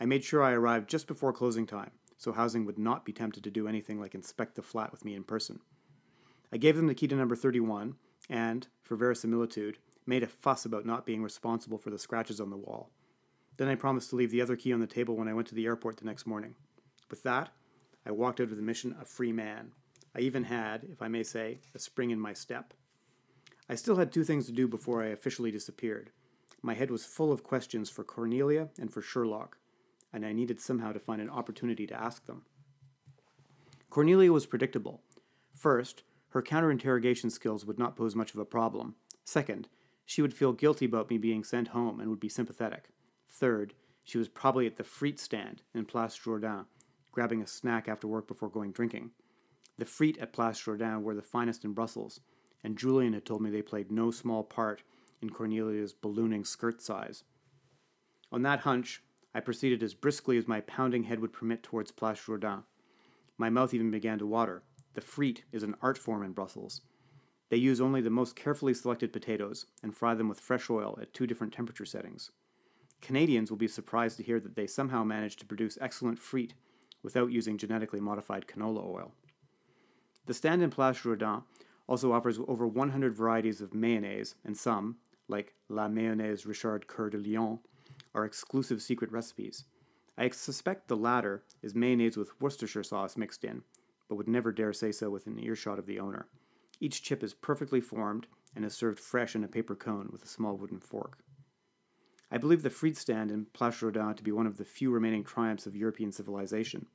I 0.00 0.04
made 0.04 0.22
sure 0.22 0.42
I 0.42 0.52
arrived 0.52 0.88
just 0.88 1.08
before 1.08 1.32
closing 1.32 1.66
time, 1.66 1.90
so 2.18 2.32
housing 2.32 2.66
would 2.66 2.78
not 2.78 3.04
be 3.04 3.12
tempted 3.12 3.44
to 3.44 3.50
do 3.50 3.66
anything 3.66 3.98
like 3.98 4.14
inspect 4.14 4.56
the 4.56 4.62
flat 4.62 4.92
with 4.92 5.04
me 5.04 5.14
in 5.14 5.24
person. 5.24 5.60
I 6.52 6.56
gave 6.56 6.76
them 6.76 6.88
the 6.88 6.94
key 6.94 7.06
to 7.08 7.14
number 7.14 7.36
31 7.36 7.94
and, 8.28 8.66
for 8.82 8.96
verisimilitude, 8.96 9.78
made 10.04 10.22
a 10.22 10.26
fuss 10.26 10.64
about 10.64 10.84
not 10.84 11.06
being 11.06 11.22
responsible 11.22 11.78
for 11.78 11.90
the 11.90 11.98
scratches 11.98 12.40
on 12.40 12.50
the 12.50 12.56
wall. 12.56 12.90
Then 13.56 13.68
I 13.68 13.74
promised 13.76 14.10
to 14.10 14.16
leave 14.16 14.30
the 14.30 14.42
other 14.42 14.56
key 14.56 14.72
on 14.72 14.80
the 14.80 14.86
table 14.86 15.16
when 15.16 15.28
I 15.28 15.34
went 15.34 15.48
to 15.48 15.54
the 15.54 15.66
airport 15.66 15.96
the 15.96 16.04
next 16.06 16.26
morning. 16.26 16.54
With 17.08 17.22
that, 17.22 17.50
I 18.06 18.10
walked 18.10 18.40
out 18.40 18.50
of 18.50 18.56
the 18.56 18.62
mission 18.62 18.96
a 19.00 19.04
free 19.04 19.32
man. 19.32 19.72
I 20.14 20.20
even 20.20 20.44
had, 20.44 20.84
if 20.90 21.02
I 21.02 21.08
may 21.08 21.22
say, 21.22 21.60
a 21.74 21.78
spring 21.78 22.10
in 22.10 22.18
my 22.18 22.32
step. 22.32 22.74
I 23.68 23.74
still 23.74 23.96
had 23.96 24.10
two 24.10 24.24
things 24.24 24.46
to 24.46 24.52
do 24.52 24.66
before 24.66 25.02
I 25.02 25.08
officially 25.08 25.50
disappeared. 25.50 26.10
my 26.62 26.74
head 26.74 26.90
was 26.90 27.04
full 27.04 27.30
of 27.30 27.44
questions 27.44 27.88
for 27.88 28.02
Cornelia 28.02 28.70
and 28.80 28.92
for 28.92 29.00
Sherlock, 29.00 29.58
and 30.12 30.24
I 30.24 30.32
needed 30.32 30.60
somehow 30.60 30.92
to 30.92 31.00
find 31.00 31.20
an 31.20 31.30
opportunity 31.30 31.86
to 31.86 32.00
ask 32.00 32.26
them. 32.26 32.42
Cornelia 33.90 34.32
was 34.32 34.46
predictable. 34.46 35.02
First, 35.54 36.02
her 36.30 36.42
counterinterrogation 36.42 37.30
skills 37.30 37.64
would 37.64 37.78
not 37.78 37.96
pose 37.96 38.14
much 38.14 38.34
of 38.34 38.40
a 38.40 38.44
problem. 38.44 38.96
Second, 39.24 39.68
she 40.04 40.22
would 40.22 40.34
feel 40.34 40.52
guilty 40.52 40.84
about 40.84 41.10
me 41.10 41.18
being 41.18 41.44
sent 41.44 41.68
home 41.68 42.00
and 42.00 42.08
would 42.10 42.20
be 42.20 42.28
sympathetic. 42.28 42.90
Third, 43.28 43.74
she 44.04 44.18
was 44.18 44.28
probably 44.28 44.66
at 44.66 44.76
the 44.76 44.84
Frite 44.84 45.18
stand 45.18 45.62
in 45.74 45.84
Place 45.84 46.18
Jourdan, 46.18 46.66
grabbing 47.12 47.42
a 47.42 47.46
snack 47.46 47.88
after 47.88 48.06
work 48.06 48.26
before 48.26 48.48
going 48.48 48.72
drinking. 48.72 49.10
The 49.76 49.84
Frite 49.84 50.20
at 50.20 50.32
Place 50.32 50.58
Jourdan 50.58 51.02
were 51.02 51.14
the 51.14 51.22
finest 51.22 51.64
in 51.64 51.72
Brussels, 51.72 52.20
and 52.64 52.78
Julian 52.78 53.12
had 53.12 53.24
told 53.24 53.42
me 53.42 53.50
they 53.50 53.62
played 53.62 53.92
no 53.92 54.10
small 54.10 54.42
part 54.42 54.82
in 55.20 55.30
Cornelia's 55.30 55.92
ballooning 55.92 56.44
skirt 56.44 56.80
size. 56.80 57.24
On 58.32 58.42
that 58.42 58.60
hunch, 58.60 59.02
I 59.38 59.40
proceeded 59.40 59.84
as 59.84 59.94
briskly 59.94 60.36
as 60.36 60.48
my 60.48 60.62
pounding 60.62 61.04
head 61.04 61.20
would 61.20 61.32
permit 61.32 61.62
towards 61.62 61.92
Place 61.92 62.18
Jourdan. 62.26 62.64
My 63.36 63.48
mouth 63.48 63.72
even 63.72 63.88
began 63.88 64.18
to 64.18 64.26
water. 64.26 64.64
The 64.94 65.00
frite 65.00 65.44
is 65.52 65.62
an 65.62 65.76
art 65.80 65.96
form 65.96 66.24
in 66.24 66.32
Brussels. 66.32 66.80
They 67.48 67.56
use 67.56 67.80
only 67.80 68.00
the 68.00 68.10
most 68.10 68.34
carefully 68.34 68.74
selected 68.74 69.12
potatoes 69.12 69.66
and 69.80 69.94
fry 69.94 70.14
them 70.14 70.28
with 70.28 70.40
fresh 70.40 70.68
oil 70.68 70.98
at 71.00 71.14
two 71.14 71.24
different 71.24 71.52
temperature 71.52 71.84
settings. 71.84 72.32
Canadians 73.00 73.48
will 73.48 73.58
be 73.58 73.68
surprised 73.68 74.16
to 74.16 74.24
hear 74.24 74.40
that 74.40 74.56
they 74.56 74.66
somehow 74.66 75.04
manage 75.04 75.36
to 75.36 75.46
produce 75.46 75.78
excellent 75.80 76.18
frite 76.18 76.54
without 77.04 77.30
using 77.30 77.58
genetically 77.58 78.00
modified 78.00 78.48
canola 78.48 78.84
oil. 78.84 79.12
The 80.26 80.34
stand 80.34 80.64
in 80.64 80.70
Place 80.70 80.98
Jourdan 80.98 81.44
also 81.86 82.10
offers 82.10 82.40
over 82.48 82.66
100 82.66 83.14
varieties 83.14 83.60
of 83.60 83.72
mayonnaise, 83.72 84.34
and 84.44 84.56
some, 84.56 84.96
like 85.28 85.54
La 85.68 85.86
Mayonnaise 85.86 86.44
Richard 86.44 86.88
Coeur 86.88 87.10
de 87.10 87.18
Lion, 87.18 87.60
are 88.18 88.24
exclusive 88.24 88.82
secret 88.82 89.12
recipes. 89.12 89.64
I 90.16 90.28
suspect 90.30 90.88
the 90.88 90.96
latter 90.96 91.44
is 91.62 91.74
mayonnaise 91.74 92.16
with 92.16 92.40
Worcestershire 92.40 92.82
sauce 92.82 93.16
mixed 93.16 93.44
in, 93.44 93.62
but 94.08 94.16
would 94.16 94.26
never 94.26 94.50
dare 94.50 94.72
say 94.72 94.90
so 94.90 95.08
within 95.08 95.38
earshot 95.38 95.78
of 95.78 95.86
the 95.86 96.00
owner. 96.00 96.26
Each 96.80 97.00
chip 97.00 97.22
is 97.22 97.32
perfectly 97.32 97.80
formed 97.80 98.26
and 98.56 98.64
is 98.64 98.74
served 98.74 98.98
fresh 98.98 99.36
in 99.36 99.44
a 99.44 99.48
paper 99.48 99.76
cone 99.76 100.08
with 100.10 100.24
a 100.24 100.28
small 100.28 100.56
wooden 100.56 100.80
fork. 100.80 101.18
I 102.30 102.38
believe 102.38 102.62
the 102.62 102.70
Frite 102.70 102.96
stand 102.96 103.30
in 103.30 103.46
Place 103.46 103.76
Jourdan 103.76 104.16
to 104.16 104.24
be 104.24 104.32
one 104.32 104.46
of 104.46 104.56
the 104.56 104.64
few 104.64 104.90
remaining 104.90 105.22
triumphs 105.22 105.66
of 105.66 105.76
European 105.76 106.10
civilization, 106.10 106.86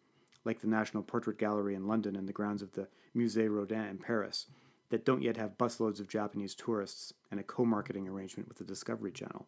like 0.44 0.60
the 0.60 0.68
National 0.68 1.04
Portrait 1.04 1.38
Gallery 1.38 1.74
in 1.74 1.88
London 1.88 2.18
and 2.18 2.28
the 2.28 2.34
grounds 2.34 2.62
of 2.62 2.74
the 2.74 2.90
Musée 3.16 3.50
Rodin 3.50 3.86
in 3.86 3.98
Paris, 3.98 4.48
that 4.90 5.06
don't 5.06 5.24
yet 5.24 5.38
have 5.38 5.58
busloads 5.58 6.02
of 6.02 6.10
Japanese 6.10 6.54
tourists 6.54 7.14
and 7.32 7.40
a 7.40 7.44
co 7.44 7.64
marketing 7.64 8.10
arrangement 8.10 8.50
with 8.50 8.58
the 8.58 8.66
Discovery 8.66 9.12
Channel. 9.12 9.48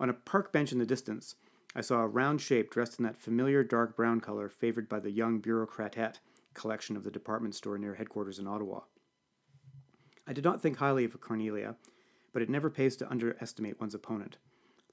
On 0.00 0.08
a 0.08 0.14
park 0.14 0.50
bench 0.50 0.72
in 0.72 0.78
the 0.78 0.86
distance, 0.86 1.34
I 1.76 1.82
saw 1.82 2.00
a 2.00 2.08
round 2.08 2.40
shape 2.40 2.70
dressed 2.70 2.98
in 2.98 3.04
that 3.04 3.18
familiar 3.18 3.62
dark 3.62 3.96
brown 3.96 4.20
color 4.20 4.48
favored 4.48 4.88
by 4.88 4.98
the 4.98 5.10
young 5.10 5.42
bureaucratette 5.42 6.16
collection 6.54 6.96
of 6.96 7.04
the 7.04 7.10
department 7.10 7.54
store 7.54 7.76
near 7.76 7.94
headquarters 7.94 8.38
in 8.38 8.46
Ottawa. 8.46 8.80
I 10.26 10.32
did 10.32 10.42
not 10.42 10.62
think 10.62 10.78
highly 10.78 11.04
of 11.04 11.20
Cornelia, 11.20 11.76
but 12.32 12.40
it 12.40 12.48
never 12.48 12.70
pays 12.70 12.96
to 12.96 13.10
underestimate 13.10 13.78
one's 13.78 13.94
opponent. 13.94 14.38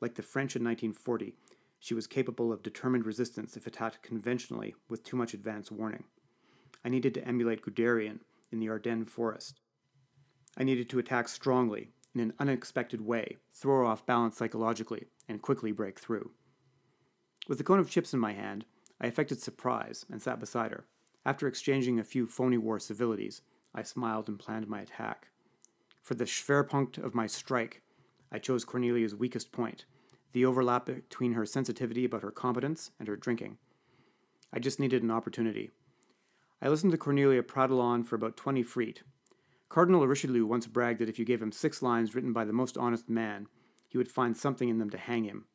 Like 0.02 0.16
the 0.16 0.22
French 0.22 0.58
in 0.58 0.64
1940, 0.64 1.36
she 1.80 1.94
was 1.94 2.06
capable 2.06 2.52
of 2.52 2.62
determined 2.62 3.06
resistance 3.06 3.56
if 3.56 3.66
attacked 3.66 4.04
conventionally 4.04 4.76
with 4.90 5.04
too 5.04 5.16
much 5.16 5.34
advance 5.34 5.72
warning. 5.72 6.04
I 6.84 6.90
needed 6.90 7.14
to 7.14 7.26
emulate 7.26 7.64
Guderian 7.64 8.20
in 8.52 8.60
the 8.60 8.70
Ardennes 8.70 9.10
forest. 9.10 9.62
I 10.58 10.64
needed 10.64 10.90
to 10.90 11.00
attack 11.00 11.30
strongly, 11.30 11.92
in 12.14 12.22
an 12.22 12.34
unexpected 12.40 13.02
way, 13.02 13.38
throw 13.54 13.78
her 13.78 13.86
off 13.86 14.06
balance 14.06 14.38
psychologically, 14.38 15.08
and 15.28 15.42
quickly 15.42 15.72
break 15.72 16.00
through. 16.00 16.32
With 17.48 17.58
the 17.58 17.64
cone 17.64 17.80
of 17.80 17.90
chips 17.90 18.14
in 18.14 18.20
my 18.20 18.34
hand, 18.34 18.66
I 19.00 19.08
affected 19.08 19.42
surprise 19.42 20.06
and 20.10 20.22
sat 20.22 20.40
beside 20.40 20.72
her. 20.72 20.86
After 21.26 21.48
exchanging 21.48 22.00
a 22.00 22.04
few 22.04 22.26
phony 22.26 22.58
war 22.58 22.80
civilities, 22.80 23.42
I 23.76 23.84
smiled 23.84 24.28
and 24.28 24.40
planned 24.40 24.68
my 24.68 24.82
attack. 24.82 25.28
For 26.02 26.16
the 26.16 26.26
Schwerpunkt 26.26 26.98
of 26.98 27.14
my 27.14 27.28
strike, 27.28 27.82
I 28.32 28.40
chose 28.40 28.66
Cornelia's 28.66 29.16
weakest 29.16 29.52
point 29.52 29.86
the 30.34 30.46
overlap 30.46 30.86
between 30.86 31.34
her 31.34 31.46
sensitivity 31.46 32.06
about 32.06 32.22
her 32.22 32.32
competence 32.32 32.92
and 33.00 33.08
her 33.08 33.16
drinking. 33.16 33.58
I 34.54 34.60
just 34.60 34.80
needed 34.80 35.02
an 35.02 35.10
opportunity. 35.10 35.72
I 36.62 36.70
listened 36.70 36.92
to 36.92 36.98
Cornelia 36.98 37.44
prattle 37.44 37.82
on 37.82 38.04
for 38.04 38.16
about 38.16 38.38
20 38.38 38.64
frite. 38.64 39.02
Cardinal 39.70 40.08
Richelieu 40.08 40.46
once 40.46 40.66
bragged 40.66 41.00
that 41.00 41.10
if 41.10 41.20
you 41.20 41.26
gave 41.26 41.42
him 41.42 41.52
six 41.52 41.82
lines 41.82 42.16
written 42.16 42.34
by 42.34 42.46
the 42.46 42.54
most 42.54 42.78
honest 42.78 43.10
man, 43.10 43.48
he 43.88 43.98
would 43.98 44.12
find 44.12 44.36
something 44.36 44.70
in 44.70 44.78
them 44.80 44.90
to 44.90 44.98
hang 44.98 45.24
him. 45.24 45.46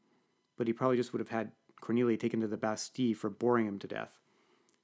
But 0.57 0.67
he 0.67 0.73
probably 0.73 0.97
just 0.97 1.13
would 1.13 1.21
have 1.21 1.31
had 1.31 1.53
Cornelia 1.81 2.17
taken 2.17 2.41
to 2.41 2.47
the 2.47 2.57
Bastille 2.57 3.15
for 3.15 3.31
boring 3.31 3.67
him 3.67 3.79
to 3.79 3.89
death. 3.89 4.19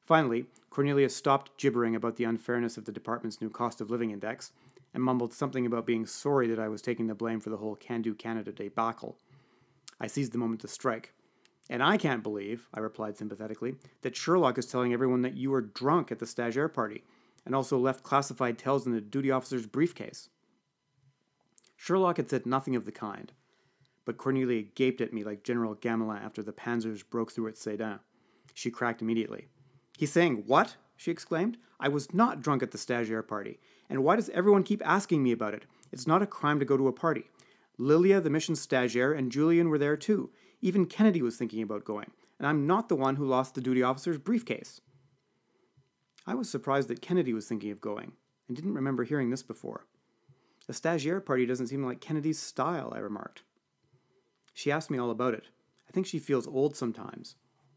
Finally, 0.04 0.46
Cornelia 0.70 1.08
stopped 1.08 1.58
gibbering 1.58 1.94
about 1.94 2.16
the 2.16 2.24
unfairness 2.24 2.78
of 2.78 2.86
the 2.86 2.92
department's 2.92 3.40
new 3.40 3.50
cost 3.50 3.80
of 3.80 3.90
living 3.90 4.10
index 4.10 4.52
and 4.94 5.02
mumbled 5.02 5.34
something 5.34 5.66
about 5.66 5.84
being 5.86 6.06
sorry 6.06 6.48
that 6.48 6.58
I 6.58 6.68
was 6.68 6.80
taking 6.80 7.06
the 7.06 7.14
blame 7.14 7.40
for 7.40 7.50
the 7.50 7.58
whole 7.58 7.76
Can 7.76 8.00
Do 8.00 8.14
Canada 8.14 8.50
debacle. 8.50 9.18
I 10.00 10.06
seized 10.06 10.32
the 10.32 10.38
moment 10.38 10.62
to 10.62 10.68
strike. 10.68 11.12
And 11.68 11.82
I 11.82 11.98
can't 11.98 12.22
believe, 12.22 12.66
I 12.72 12.80
replied 12.80 13.18
sympathetically, 13.18 13.74
that 14.00 14.16
Sherlock 14.16 14.56
is 14.56 14.64
telling 14.64 14.94
everyone 14.94 15.20
that 15.22 15.36
you 15.36 15.50
were 15.50 15.60
drunk 15.60 16.10
at 16.10 16.18
the 16.18 16.24
stagiaire 16.24 16.72
party 16.72 17.04
and 17.48 17.54
also 17.54 17.78
left 17.78 18.02
classified 18.02 18.58
tales 18.58 18.84
in 18.84 18.92
the 18.92 19.00
duty 19.00 19.30
officer's 19.30 19.64
briefcase. 19.64 20.28
Sherlock 21.78 22.18
had 22.18 22.28
said 22.28 22.44
nothing 22.44 22.76
of 22.76 22.84
the 22.84 22.92
kind, 22.92 23.32
but 24.04 24.18
Cornelia 24.18 24.60
gaped 24.60 25.00
at 25.00 25.14
me 25.14 25.24
like 25.24 25.44
General 25.44 25.74
Gamelin 25.74 26.22
after 26.22 26.42
the 26.42 26.52
panzers 26.52 27.02
broke 27.08 27.32
through 27.32 27.48
at 27.48 27.56
Sedan. 27.56 28.00
She 28.52 28.70
cracked 28.70 29.00
immediately. 29.00 29.48
He's 29.96 30.12
saying, 30.12 30.44
What? 30.46 30.76
she 30.94 31.10
exclaimed. 31.10 31.56
I 31.80 31.88
was 31.88 32.12
not 32.12 32.42
drunk 32.42 32.62
at 32.62 32.70
the 32.70 32.76
stagiaire 32.76 33.26
party. 33.26 33.58
And 33.88 34.04
why 34.04 34.16
does 34.16 34.28
everyone 34.28 34.62
keep 34.62 34.86
asking 34.86 35.22
me 35.22 35.32
about 35.32 35.54
it? 35.54 35.64
It's 35.90 36.06
not 36.06 36.20
a 36.20 36.26
crime 36.26 36.58
to 36.58 36.66
go 36.66 36.76
to 36.76 36.88
a 36.88 36.92
party. 36.92 37.30
Lilia, 37.78 38.20
the 38.20 38.28
mission 38.28 38.56
stagiaire, 38.56 39.16
and 39.16 39.32
Julian 39.32 39.70
were 39.70 39.78
there 39.78 39.96
too. 39.96 40.28
Even 40.60 40.84
Kennedy 40.84 41.22
was 41.22 41.36
thinking 41.36 41.62
about 41.62 41.86
going. 41.86 42.10
And 42.38 42.46
I'm 42.46 42.66
not 42.66 42.90
the 42.90 42.96
one 42.96 43.16
who 43.16 43.24
lost 43.24 43.54
the 43.54 43.62
duty 43.62 43.82
officer's 43.82 44.18
briefcase. 44.18 44.82
I 46.28 46.34
was 46.34 46.50
surprised 46.50 46.88
that 46.88 47.00
Kennedy 47.00 47.32
was 47.32 47.46
thinking 47.46 47.70
of 47.70 47.80
going, 47.80 48.12
and 48.46 48.54
didn't 48.54 48.74
remember 48.74 49.02
hearing 49.02 49.30
this 49.30 49.42
before. 49.42 49.86
A 50.68 50.72
stagiaire 50.72 51.24
party 51.24 51.46
doesn't 51.46 51.68
seem 51.68 51.82
like 51.82 52.02
Kennedy's 52.02 52.38
style, 52.38 52.92
I 52.94 52.98
remarked. 52.98 53.44
She 54.52 54.70
asked 54.70 54.90
me 54.90 54.98
all 54.98 55.10
about 55.10 55.32
it. 55.32 55.46
I 55.88 55.92
think 55.92 56.04
she 56.06 56.18
feels 56.18 56.46
old 56.46 56.76
sometimes. 56.76 57.36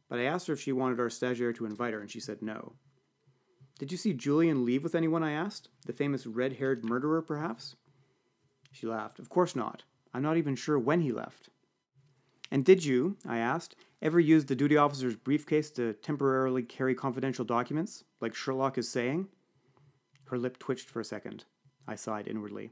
But 0.09 0.19
I 0.19 0.23
asked 0.23 0.47
her 0.47 0.53
if 0.53 0.59
she 0.59 0.73
wanted 0.73 0.99
our 0.99 1.07
stagiaire 1.07 1.55
to 1.55 1.65
invite 1.65 1.93
her, 1.93 2.01
and 2.01 2.11
she 2.11 2.19
said 2.19 2.41
no. 2.41 2.73
Did 3.79 3.89
you 3.89 3.97
see 3.97 4.11
Julian 4.11 4.65
leave 4.65 4.83
with 4.83 4.95
anyone? 4.95 5.23
I 5.23 5.31
asked. 5.31 5.69
The 5.85 5.93
famous 5.93 6.27
red 6.27 6.57
haired 6.57 6.83
murderer, 6.83 7.21
perhaps? 7.21 7.77
She 8.73 8.85
laughed. 8.85 9.17
Of 9.17 9.29
course 9.29 9.55
not. 9.55 9.83
I'm 10.13 10.23
not 10.23 10.35
even 10.35 10.57
sure 10.57 10.77
when 10.77 10.99
he 10.99 11.13
left. 11.13 11.47
And 12.51 12.65
did 12.65 12.83
you, 12.83 13.15
I 13.25 13.37
asked, 13.37 13.77
ever 14.01 14.19
use 14.19 14.45
the 14.45 14.55
duty 14.55 14.77
officer's 14.77 15.15
briefcase 15.15 15.69
to 15.71 15.93
temporarily 15.93 16.63
carry 16.63 16.95
confidential 16.95 17.45
documents, 17.45 18.03
like 18.19 18.33
Sherlock 18.33 18.77
is 18.77 18.89
saying? 18.89 19.27
Her 20.25 20.37
lip 20.37 20.57
twitched 20.57 20.89
for 20.89 20.99
a 20.99 21.05
second. 21.05 21.45
I 21.87 21.95
sighed 21.95 22.27
inwardly. 22.27 22.71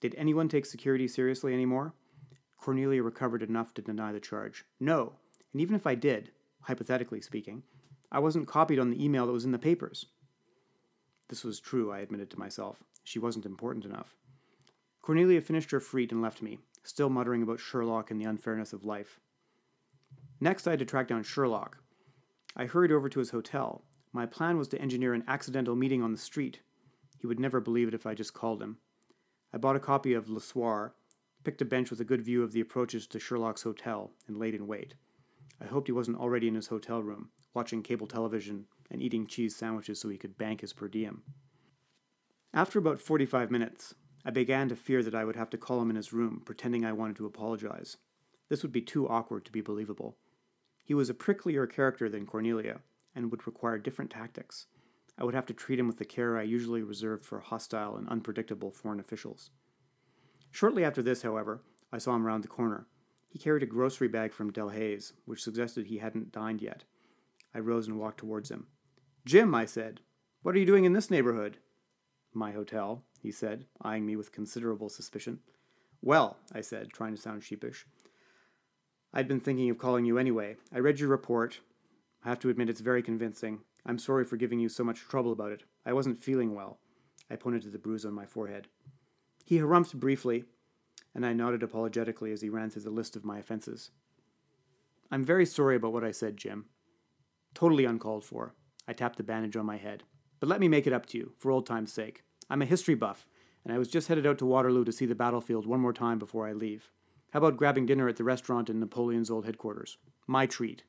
Did 0.00 0.14
anyone 0.16 0.48
take 0.48 0.66
security 0.66 1.08
seriously 1.08 1.54
anymore? 1.54 1.94
Cornelia 2.56 3.02
recovered 3.02 3.42
enough 3.42 3.72
to 3.74 3.82
deny 3.82 4.12
the 4.12 4.20
charge. 4.20 4.64
No, 4.80 5.14
and 5.52 5.60
even 5.60 5.74
if 5.74 5.86
I 5.86 5.94
did, 5.94 6.32
hypothetically 6.62 7.20
speaking, 7.20 7.62
I 8.10 8.18
wasn't 8.18 8.48
copied 8.48 8.78
on 8.78 8.90
the 8.90 9.02
email 9.02 9.26
that 9.26 9.32
was 9.32 9.44
in 9.44 9.52
the 9.52 9.58
papers. 9.58 10.06
This 11.28 11.44
was 11.44 11.60
true, 11.60 11.92
I 11.92 12.00
admitted 12.00 12.30
to 12.30 12.38
myself. 12.38 12.82
She 13.04 13.18
wasn't 13.18 13.46
important 13.46 13.84
enough. 13.84 14.16
Cornelia 15.02 15.40
finished 15.40 15.70
her 15.70 15.80
frite 15.80 16.12
and 16.12 16.20
left 16.20 16.42
me, 16.42 16.58
still 16.82 17.10
muttering 17.10 17.42
about 17.42 17.60
Sherlock 17.60 18.10
and 18.10 18.20
the 18.20 18.28
unfairness 18.28 18.72
of 18.72 18.84
life. 18.84 19.20
Next, 20.40 20.66
I 20.66 20.70
had 20.70 20.78
to 20.78 20.84
track 20.84 21.08
down 21.08 21.22
Sherlock. 21.22 21.78
I 22.56 22.66
hurried 22.66 22.92
over 22.92 23.08
to 23.08 23.18
his 23.18 23.30
hotel. 23.30 23.84
My 24.12 24.26
plan 24.26 24.58
was 24.58 24.68
to 24.68 24.80
engineer 24.80 25.14
an 25.14 25.24
accidental 25.28 25.76
meeting 25.76 26.02
on 26.02 26.12
the 26.12 26.18
street. 26.18 26.60
He 27.18 27.26
would 27.26 27.40
never 27.40 27.60
believe 27.60 27.88
it 27.88 27.94
if 27.94 28.06
I 28.06 28.14
just 28.14 28.34
called 28.34 28.62
him. 28.62 28.78
I 29.52 29.58
bought 29.58 29.76
a 29.76 29.80
copy 29.80 30.14
of 30.14 30.28
Le 30.28 30.40
Soir 30.40 30.94
picked 31.44 31.62
a 31.62 31.64
bench 31.64 31.90
with 31.90 32.00
a 32.00 32.04
good 32.04 32.20
view 32.20 32.42
of 32.42 32.52
the 32.52 32.60
approaches 32.60 33.06
to 33.06 33.18
Sherlock's 33.18 33.62
hotel, 33.62 34.10
and 34.26 34.36
laid 34.36 34.54
in 34.54 34.66
wait. 34.66 34.94
I 35.60 35.64
hoped 35.64 35.88
he 35.88 35.92
wasn't 35.92 36.18
already 36.18 36.48
in 36.48 36.54
his 36.54 36.66
hotel 36.66 37.02
room, 37.02 37.30
watching 37.54 37.82
cable 37.82 38.06
television 38.06 38.66
and 38.90 39.02
eating 39.02 39.26
cheese 39.26 39.56
sandwiches 39.56 40.00
so 40.00 40.08
he 40.08 40.18
could 40.18 40.38
bank 40.38 40.60
his 40.60 40.72
per 40.72 40.88
diem. 40.88 41.22
After 42.52 42.78
about 42.78 43.00
45 43.00 43.50
minutes, 43.50 43.94
I 44.24 44.30
began 44.30 44.68
to 44.68 44.76
fear 44.76 45.02
that 45.02 45.14
I 45.14 45.24
would 45.24 45.36
have 45.36 45.50
to 45.50 45.58
call 45.58 45.80
him 45.80 45.90
in 45.90 45.96
his 45.96 46.12
room, 46.12 46.42
pretending 46.44 46.84
I 46.84 46.92
wanted 46.92 47.16
to 47.16 47.26
apologize. 47.26 47.96
This 48.48 48.62
would 48.62 48.72
be 48.72 48.82
too 48.82 49.08
awkward 49.08 49.44
to 49.46 49.52
be 49.52 49.60
believable. 49.60 50.16
He 50.88 50.94
was 50.94 51.10
a 51.10 51.14
pricklier 51.14 51.70
character 51.70 52.08
than 52.08 52.24
Cornelia, 52.24 52.80
and 53.14 53.30
would 53.30 53.46
require 53.46 53.76
different 53.76 54.10
tactics. 54.10 54.68
I 55.18 55.24
would 55.24 55.34
have 55.34 55.44
to 55.48 55.52
treat 55.52 55.78
him 55.78 55.86
with 55.86 55.98
the 55.98 56.06
care 56.06 56.38
I 56.38 56.44
usually 56.44 56.82
reserved 56.82 57.26
for 57.26 57.40
hostile 57.40 57.96
and 57.96 58.08
unpredictable 58.08 58.70
foreign 58.70 58.98
officials. 58.98 59.50
Shortly 60.50 60.84
after 60.84 61.02
this, 61.02 61.20
however, 61.20 61.60
I 61.92 61.98
saw 61.98 62.16
him 62.16 62.26
round 62.26 62.42
the 62.42 62.48
corner. 62.48 62.86
He 63.28 63.38
carried 63.38 63.62
a 63.62 63.66
grocery 63.66 64.08
bag 64.08 64.32
from 64.32 64.50
Delhaize, 64.50 65.12
which 65.26 65.42
suggested 65.42 65.84
he 65.84 65.98
hadn't 65.98 66.32
dined 66.32 66.62
yet. 66.62 66.84
I 67.54 67.58
rose 67.58 67.86
and 67.86 67.98
walked 67.98 68.20
towards 68.20 68.50
him. 68.50 68.68
Jim, 69.26 69.54
I 69.54 69.66
said, 69.66 70.00
what 70.40 70.54
are 70.54 70.58
you 70.58 70.64
doing 70.64 70.86
in 70.86 70.94
this 70.94 71.10
neighborhood? 71.10 71.58
My 72.32 72.52
hotel, 72.52 73.04
he 73.20 73.30
said, 73.30 73.66
eyeing 73.82 74.06
me 74.06 74.16
with 74.16 74.32
considerable 74.32 74.88
suspicion. 74.88 75.40
Well, 76.00 76.38
I 76.54 76.62
said, 76.62 76.94
trying 76.94 77.14
to 77.14 77.20
sound 77.20 77.44
sheepish. 77.44 77.84
I'd 79.12 79.28
been 79.28 79.40
thinking 79.40 79.70
of 79.70 79.78
calling 79.78 80.04
you 80.04 80.18
anyway. 80.18 80.56
I 80.72 80.78
read 80.78 81.00
your 81.00 81.08
report. 81.08 81.60
I 82.24 82.28
have 82.28 82.38
to 82.40 82.50
admit 82.50 82.68
it's 82.68 82.80
very 82.80 83.02
convincing. 83.02 83.60
I'm 83.86 83.98
sorry 83.98 84.24
for 84.24 84.36
giving 84.36 84.60
you 84.60 84.68
so 84.68 84.84
much 84.84 85.00
trouble 85.00 85.32
about 85.32 85.52
it. 85.52 85.62
I 85.86 85.94
wasn't 85.94 86.22
feeling 86.22 86.54
well. 86.54 86.78
I 87.30 87.36
pointed 87.36 87.62
to 87.62 87.70
the 87.70 87.78
bruise 87.78 88.04
on 88.04 88.12
my 88.12 88.26
forehead. 88.26 88.68
He 89.44 89.58
harumphed 89.58 89.94
briefly, 89.94 90.44
and 91.14 91.24
I 91.24 91.32
nodded 91.32 91.62
apologetically 91.62 92.32
as 92.32 92.42
he 92.42 92.50
ran 92.50 92.70
through 92.70 92.82
the 92.82 92.90
list 92.90 93.16
of 93.16 93.24
my 93.24 93.38
offenses. 93.38 93.90
I'm 95.10 95.24
very 95.24 95.46
sorry 95.46 95.76
about 95.76 95.94
what 95.94 96.04
I 96.04 96.10
said, 96.10 96.36
Jim. 96.36 96.66
Totally 97.54 97.86
uncalled 97.86 98.24
for. 98.24 98.54
I 98.86 98.92
tapped 98.92 99.16
the 99.16 99.22
bandage 99.22 99.56
on 99.56 99.64
my 99.64 99.78
head. 99.78 100.02
But 100.38 100.50
let 100.50 100.60
me 100.60 100.68
make 100.68 100.86
it 100.86 100.92
up 100.92 101.06
to 101.06 101.18
you, 101.18 101.32
for 101.38 101.50
old 101.50 101.66
time's 101.66 101.92
sake. 101.92 102.22
I'm 102.50 102.62
a 102.62 102.66
history 102.66 102.94
buff, 102.94 103.26
and 103.64 103.72
I 103.72 103.78
was 103.78 103.88
just 103.88 104.08
headed 104.08 104.26
out 104.26 104.38
to 104.38 104.46
Waterloo 104.46 104.84
to 104.84 104.92
see 104.92 105.06
the 105.06 105.14
battlefield 105.14 105.66
one 105.66 105.80
more 105.80 105.92
time 105.92 106.18
before 106.18 106.46
I 106.46 106.52
leave. 106.52 106.90
How 107.32 107.40
about 107.40 107.58
grabbing 107.58 107.84
dinner 107.84 108.08
at 108.08 108.16
the 108.16 108.24
restaurant 108.24 108.70
in 108.70 108.80
Napoleon's 108.80 109.30
old 109.30 109.44
headquarters? 109.44 109.98
My 110.26 110.46
treat. 110.46 110.84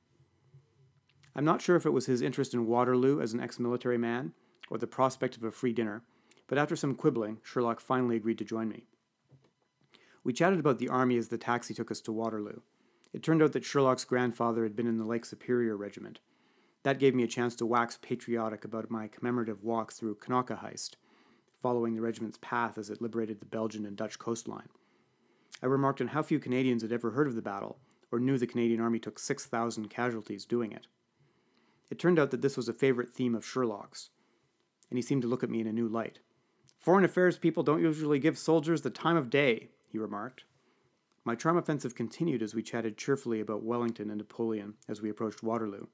I'm 1.36 1.44
not 1.44 1.62
sure 1.62 1.76
if 1.76 1.86
it 1.86 1.92
was 1.92 2.06
his 2.06 2.22
interest 2.22 2.54
in 2.54 2.66
Waterloo 2.66 3.20
as 3.20 3.34
an 3.34 3.42
ex 3.42 3.60
military 3.60 3.98
man, 3.98 4.34
or 4.70 4.78
the 4.78 4.88
prospect 4.88 5.36
of 5.36 5.44
a 5.44 5.52
free 5.52 5.74
dinner, 5.74 6.04
but 6.48 6.58
after 6.58 6.78
some 6.78 6.96
quibbling, 6.96 7.40
Sherlock 7.44 7.82
finally 7.82 8.16
agreed 8.16 8.38
to 8.38 8.46
join 8.46 8.70
me. 8.70 8.86
We 10.24 10.32
chatted 10.32 10.60
about 10.60 10.78
the 10.78 10.88
army 10.88 11.18
as 11.18 11.28
the 11.28 11.38
taxi 11.38 11.74
took 11.74 11.92
us 11.92 12.00
to 12.02 12.14
Waterloo. 12.14 12.62
It 13.12 13.22
turned 13.22 13.44
out 13.44 13.52
that 13.54 13.66
Sherlock's 13.66 14.06
grandfather 14.06 14.64
had 14.64 14.76
been 14.76 14.88
in 14.88 14.98
the 14.98 15.06
Lake 15.06 15.26
Superior 15.26 15.76
Regiment. 15.76 16.20
That 16.84 17.00
gave 17.00 17.16
me 17.16 17.24
a 17.24 17.28
chance 17.28 17.54
to 17.58 17.66
wax 17.66 18.00
patriotic 18.02 18.64
about 18.64 18.90
my 18.90 19.10
commemorative 19.10 19.62
walk 19.62 19.92
through 19.92 20.16
Knokke-Heist, 20.16 20.96
following 21.62 21.96
the 21.96 22.02
regiment's 22.02 22.40
path 22.42 22.78
as 22.78 22.90
it 22.90 23.02
liberated 23.02 23.42
the 23.42 23.46
Belgian 23.46 23.86
and 23.86 23.98
Dutch 23.98 24.18
coastline. 24.18 24.70
I 25.62 25.66
remarked 25.66 26.02
on 26.02 26.10
how 26.10 26.24
few 26.24 26.40
Canadians 26.40 26.82
had 26.82 26.92
ever 26.92 27.12
heard 27.12 27.28
of 27.28 27.36
the 27.36 27.42
battle, 27.42 27.80
or 28.12 28.20
knew 28.20 28.38
the 28.38 28.48
Canadian 28.48 28.82
Army 28.82 29.00
took 29.00 29.20
6,000 29.20 29.90
casualties 29.90 30.46
doing 30.46 30.72
it. 30.72 30.88
It 31.90 32.00
turned 32.00 32.20
out 32.20 32.32
that 32.32 32.42
this 32.42 32.56
was 32.56 32.70
a 32.70 32.74
favorite 32.74 33.10
theme 33.10 33.36
of 33.36 33.46
Sherlock's, 33.46 34.10
and 34.90 34.98
he 34.98 35.02
seemed 35.02 35.22
to 35.24 35.28
look 35.28 35.44
at 35.44 35.50
me 35.50 35.60
in 35.60 35.68
a 35.68 35.74
new 35.74 35.88
light. 35.88 36.20
Foreign 36.80 37.04
affairs 37.04 37.38
people 37.38 37.64
don't 37.64 37.82
usually 37.82 38.20
give 38.20 38.38
soldiers 38.38 38.82
the 38.82 38.90
time 38.90 39.18
of 39.18 39.30
day, 39.30 39.70
he 39.92 39.98
remarked. 39.98 40.46
My 41.26 41.36
charm 41.36 41.58
offensive 41.58 41.94
continued 41.94 42.42
as 42.42 42.56
we 42.56 42.64
chatted 42.64 42.98
cheerfully 42.98 43.42
about 43.42 43.64
Wellington 43.64 44.10
and 44.10 44.18
Napoleon 44.18 44.76
as 44.88 45.02
we 45.02 45.10
approached 45.10 45.44
Waterloo. 45.44 45.88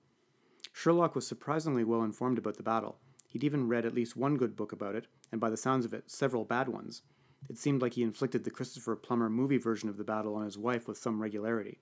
Sherlock 0.72 1.16
was 1.16 1.26
surprisingly 1.26 1.84
well 1.84 2.04
informed 2.04 2.38
about 2.38 2.58
the 2.58 2.64
battle. 2.64 3.00
He'd 3.28 3.44
even 3.44 3.68
read 3.68 3.86
at 3.86 3.94
least 3.94 4.16
one 4.16 4.38
good 4.38 4.56
book 4.56 4.72
about 4.72 4.96
it, 4.96 5.08
and 5.32 5.42
by 5.42 5.50
the 5.50 5.58
sounds 5.58 5.86
of 5.86 5.94
it, 5.94 6.12
several 6.12 6.46
bad 6.46 6.70
ones. 6.70 7.02
It 7.50 7.58
seemed 7.58 7.82
like 7.82 7.94
he 7.94 8.04
inflicted 8.04 8.44
the 8.44 8.52
Christopher 8.52 8.96
Plummer 8.96 9.30
movie 9.30 9.58
version 9.58 9.90
of 9.90 9.98
the 9.98 10.04
battle 10.04 10.36
on 10.36 10.46
his 10.46 10.58
wife 10.58 10.88
with 10.88 10.98
some 10.98 11.22
regularity. 11.22 11.80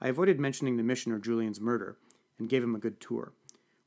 I 0.00 0.08
avoided 0.08 0.38
mentioning 0.38 0.76
the 0.76 0.82
mission 0.82 1.12
or 1.12 1.18
Julian's 1.18 1.60
murder, 1.60 1.98
and 2.38 2.48
gave 2.48 2.62
him 2.62 2.74
a 2.74 2.80
good 2.80 3.00
tour. 3.00 3.32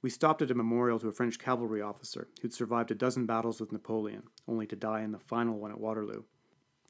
We 0.01 0.10
stopped 0.10 0.41
at 0.41 0.51
a 0.51 0.56
memorial 0.56 0.99
to 0.99 1.08
a 1.08 1.12
French 1.12 1.39
cavalry 1.39 1.82
officer 1.82 2.27
who'd 2.41 2.53
survived 2.53 2.91
a 2.91 2.95
dozen 2.95 3.25
battles 3.25 3.60
with 3.60 3.71
Napoleon, 3.71 4.23
only 4.47 4.67
to 4.67 4.75
die 4.75 5.01
in 5.01 5.12
the 5.12 5.19
final 5.19 5.58
one 5.58 5.71
at 5.71 5.80
Waterloo. 5.80 6.23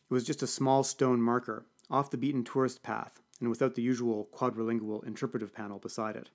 It 0.10 0.14
was 0.14 0.24
just 0.24 0.44
a 0.44 0.48
small 0.48 0.84
stone 0.84 1.22
marker, 1.22 1.66
off 1.90 2.12
the 2.12 2.18
beaten 2.18 2.44
tourist 2.44 2.84
path, 2.84 3.22
and 3.40 3.50
without 3.50 3.76
the 3.76 3.82
usual 3.82 4.30
quadrilingual 4.34 5.06
interpretive 5.06 5.54
panel 5.54 5.80
beside 5.80 6.16
it. 6.16 6.30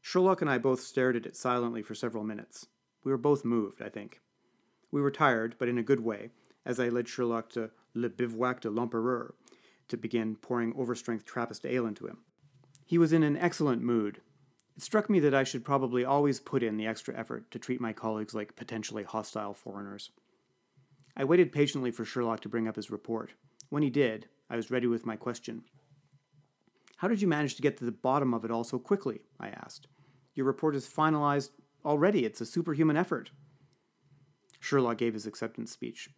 Sherlock 0.00 0.40
and 0.40 0.50
I 0.50 0.58
both 0.58 0.80
stared 0.80 1.16
at 1.16 1.26
it 1.26 1.36
silently 1.36 1.82
for 1.82 1.94
several 1.94 2.24
minutes. 2.24 2.66
We 3.04 3.10
were 3.10 3.18
both 3.18 3.44
moved, 3.44 3.82
I 3.82 3.88
think. 3.88 4.20
We 4.90 5.00
were 5.00 5.10
tired, 5.10 5.56
but 5.58 5.68
in 5.68 5.78
a 5.78 5.82
good 5.82 6.00
way, 6.00 6.30
as 6.66 6.78
I 6.80 6.88
led 6.88 7.08
Sherlock 7.08 7.48
to 7.50 7.70
Le 7.94 8.10
Bivouac 8.10 8.60
de 8.60 8.68
l'Empereur 8.68 9.34
to 9.88 9.96
begin 9.96 10.36
pouring 10.36 10.74
overstrength 10.74 11.24
Trappist 11.24 11.64
ale 11.64 11.86
into 11.86 12.06
him. 12.06 12.18
He 12.84 12.98
was 12.98 13.12
in 13.12 13.22
an 13.22 13.36
excellent 13.36 13.82
mood. 13.82 14.20
It 14.76 14.82
struck 14.82 15.08
me 15.08 15.20
that 15.20 15.34
I 15.34 15.44
should 15.44 15.64
probably 15.64 16.04
always 16.04 16.40
put 16.40 16.62
in 16.62 16.76
the 16.76 16.86
extra 16.86 17.16
effort 17.16 17.50
to 17.52 17.58
treat 17.58 17.80
my 17.80 17.92
colleagues 17.92 18.34
like 18.34 18.56
potentially 18.56 19.04
hostile 19.04 19.54
foreigners. 19.54 20.10
I 21.16 21.24
waited 21.24 21.52
patiently 21.52 21.90
for 21.90 22.04
Sherlock 22.04 22.40
to 22.40 22.48
bring 22.48 22.68
up 22.68 22.76
his 22.76 22.90
report. 22.90 23.32
When 23.70 23.82
he 23.82 23.90
did, 23.90 24.28
I 24.50 24.56
was 24.56 24.70
ready 24.70 24.86
with 24.86 25.06
my 25.06 25.16
question. 25.16 25.62
How 26.96 27.08
did 27.08 27.22
you 27.22 27.28
manage 27.28 27.54
to 27.56 27.62
get 27.62 27.76
to 27.78 27.84
the 27.84 27.92
bottom 27.92 28.34
of 28.34 28.44
it 28.44 28.50
all 28.50 28.64
so 28.64 28.78
quickly? 28.78 29.20
I 29.40 29.48
asked. 29.48 29.86
Your 30.34 30.46
report 30.46 30.74
is 30.76 30.86
finalized 30.86 31.50
already. 31.84 32.24
It's 32.24 32.40
a 32.40 32.46
superhuman 32.46 32.96
effort. 32.96 33.30
Sherlock 34.60 34.98
gave 34.98 35.14
his 35.14 35.26
acceptance 35.26 35.72
speech. 35.72 36.10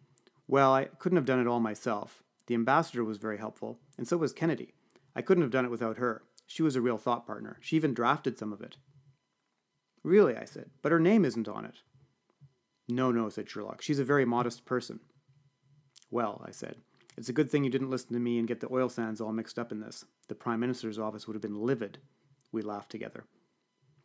Well, 0.49 0.73
I 0.73 0.85
couldn't 0.85 1.17
have 1.17 1.27
done 1.27 1.39
it 1.39 1.45
all 1.45 1.59
myself. 1.59 2.23
The 2.47 2.55
ambassador 2.55 3.03
was 3.03 3.19
very 3.19 3.37
helpful, 3.37 3.77
and 3.99 4.07
so 4.07 4.17
was 4.17 4.33
Kennedy. 4.33 4.73
I 5.15 5.21
couldn't 5.21 5.43
have 5.43 5.51
done 5.51 5.63
it 5.63 5.69
without 5.69 5.97
her. 5.97 6.23
She 6.47 6.63
was 6.63 6.75
a 6.75 6.81
real 6.81 6.97
thought 6.97 7.27
partner. 7.27 7.59
She 7.61 7.75
even 7.75 7.93
drafted 7.93 8.39
some 8.39 8.51
of 8.51 8.59
it. 8.59 8.77
Really, 10.03 10.35
I 10.35 10.45
said, 10.45 10.71
but 10.81 10.91
her 10.91 10.99
name 10.99 11.23
isn't 11.23 11.47
on 11.47 11.65
it. 11.65 11.75
No, 12.87 13.11
no, 13.11 13.29
said 13.29 13.47
Sherlock. 13.47 13.83
She's 13.83 13.99
a 13.99 14.03
very 14.03 14.25
modest 14.25 14.65
person. 14.65 15.01
Well, 16.09 16.43
I 16.43 16.49
said, 16.49 16.77
it's 17.15 17.29
a 17.29 17.33
good 17.33 17.51
thing 17.51 17.63
you 17.63 17.69
didn't 17.69 17.91
listen 17.91 18.13
to 18.13 18.19
me 18.19 18.39
and 18.39 18.47
get 18.47 18.59
the 18.59 18.73
oil 18.73 18.89
sands 18.89 19.21
all 19.21 19.31
mixed 19.31 19.59
up 19.59 19.71
in 19.71 19.81
this. 19.81 20.03
The 20.29 20.35
Prime 20.35 20.59
Minister's 20.59 20.97
office 20.97 21.27
would 21.27 21.35
have 21.35 21.43
been 21.43 21.61
livid. 21.61 21.99
We 22.51 22.63
laughed 22.63 22.89
together. 22.89 23.25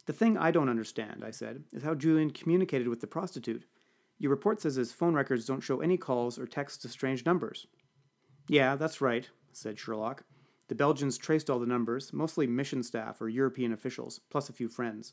The 0.05 0.13
thing 0.13 0.37
I 0.37 0.51
don't 0.51 0.69
understand, 0.69 1.25
I 1.25 1.31
said, 1.31 1.65
is 1.73 1.85
how 1.85 1.95
Julian 1.95 2.33
communicated 2.33 2.89
with 2.89 3.01
the 3.01 3.07
prostitute. 3.07 3.65
Your 4.19 4.31
report 4.31 4.61
says 4.61 4.77
his 4.77 4.93
phone 4.93 5.15
records 5.15 5.47
don't 5.47 5.61
show 5.61 5.81
any 5.81 5.97
calls 5.97 6.39
or 6.39 6.47
texts 6.47 6.83
to 6.83 6.89
strange 6.89 7.27
numbers. 7.27 7.67
Yeah, 8.49 8.77
that's 8.77 9.01
right, 9.01 9.29
said 9.53 9.79
Sherlock. 9.79 10.25
The 10.69 10.75
Belgians 10.75 11.19
traced 11.19 11.51
all 11.51 11.59
the 11.59 11.67
numbers, 11.67 12.13
mostly 12.13 12.47
mission 12.47 12.83
staff 12.83 13.21
or 13.21 13.29
European 13.29 13.73
officials, 13.73 14.21
plus 14.31 14.49
a 14.49 14.53
few 14.53 14.69
friends 14.69 15.13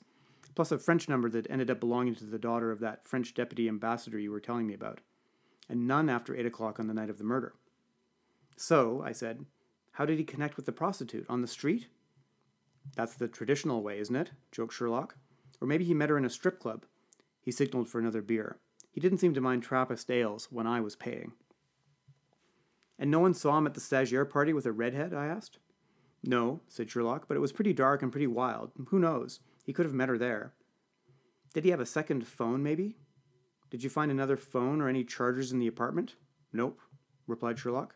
plus 0.55 0.71
a 0.71 0.77
French 0.77 1.07
number 1.07 1.29
that 1.29 1.49
ended 1.49 1.69
up 1.69 1.79
belonging 1.79 2.15
to 2.15 2.25
the 2.25 2.39
daughter 2.39 2.71
of 2.71 2.79
that 2.79 3.07
French 3.07 3.33
deputy 3.33 3.67
ambassador 3.67 4.19
you 4.19 4.31
were 4.31 4.39
telling 4.39 4.67
me 4.67 4.73
about, 4.73 5.01
and 5.69 5.87
none 5.87 6.09
after 6.09 6.35
8 6.35 6.45
o'clock 6.45 6.79
on 6.79 6.87
the 6.87 6.93
night 6.93 7.09
of 7.09 7.17
the 7.17 7.23
murder. 7.23 7.53
So, 8.57 9.01
I 9.05 9.11
said, 9.11 9.45
how 9.93 10.05
did 10.05 10.17
he 10.17 10.23
connect 10.23 10.57
with 10.57 10.65
the 10.65 10.71
prostitute? 10.71 11.25
On 11.29 11.41
the 11.41 11.47
street? 11.47 11.87
That's 12.95 13.13
the 13.13 13.27
traditional 13.27 13.81
way, 13.81 13.99
isn't 13.99 14.15
it? 14.15 14.31
joked 14.51 14.73
Sherlock. 14.73 15.15
Or 15.59 15.67
maybe 15.67 15.83
he 15.83 15.93
met 15.93 16.09
her 16.09 16.17
in 16.17 16.25
a 16.25 16.29
strip 16.29 16.59
club. 16.59 16.85
He 17.41 17.51
signaled 17.51 17.87
for 17.87 17.99
another 17.99 18.21
beer. 18.21 18.57
He 18.91 18.99
didn't 18.99 19.19
seem 19.19 19.33
to 19.33 19.41
mind 19.41 19.63
Trappist 19.63 20.11
ales 20.11 20.47
when 20.51 20.67
I 20.67 20.81
was 20.81 20.95
paying. 20.95 21.31
And 22.99 23.09
no 23.09 23.19
one 23.19 23.33
saw 23.33 23.57
him 23.57 23.65
at 23.65 23.73
the 23.73 23.79
stagiaire 23.79 24.29
party 24.29 24.53
with 24.53 24.65
a 24.65 24.71
redhead? 24.71 25.13
I 25.13 25.27
asked. 25.27 25.57
No, 26.23 26.61
said 26.67 26.89
Sherlock, 26.89 27.27
but 27.27 27.35
it 27.35 27.41
was 27.41 27.51
pretty 27.51 27.73
dark 27.73 28.03
and 28.03 28.11
pretty 28.11 28.27
wild. 28.27 28.71
Who 28.89 28.99
knows? 28.99 29.39
He 29.65 29.73
could 29.73 29.85
have 29.85 29.95
met 29.95 30.09
her 30.09 30.17
there. 30.17 30.53
Did 31.53 31.63
he 31.63 31.71
have 31.71 31.79
a 31.79 31.85
second 31.85 32.27
phone, 32.27 32.61
maybe? 32.61 32.97
Did 33.69 33.83
you 33.83 33.89
find 33.89 34.11
another 34.11 34.37
phone 34.37 34.81
or 34.81 34.87
any 34.87 35.03
chargers 35.03 35.51
in 35.51 35.59
the 35.59 35.67
apartment? 35.67 36.15
Nope, 36.53 36.79
replied 37.25 37.57
Sherlock. 37.57 37.95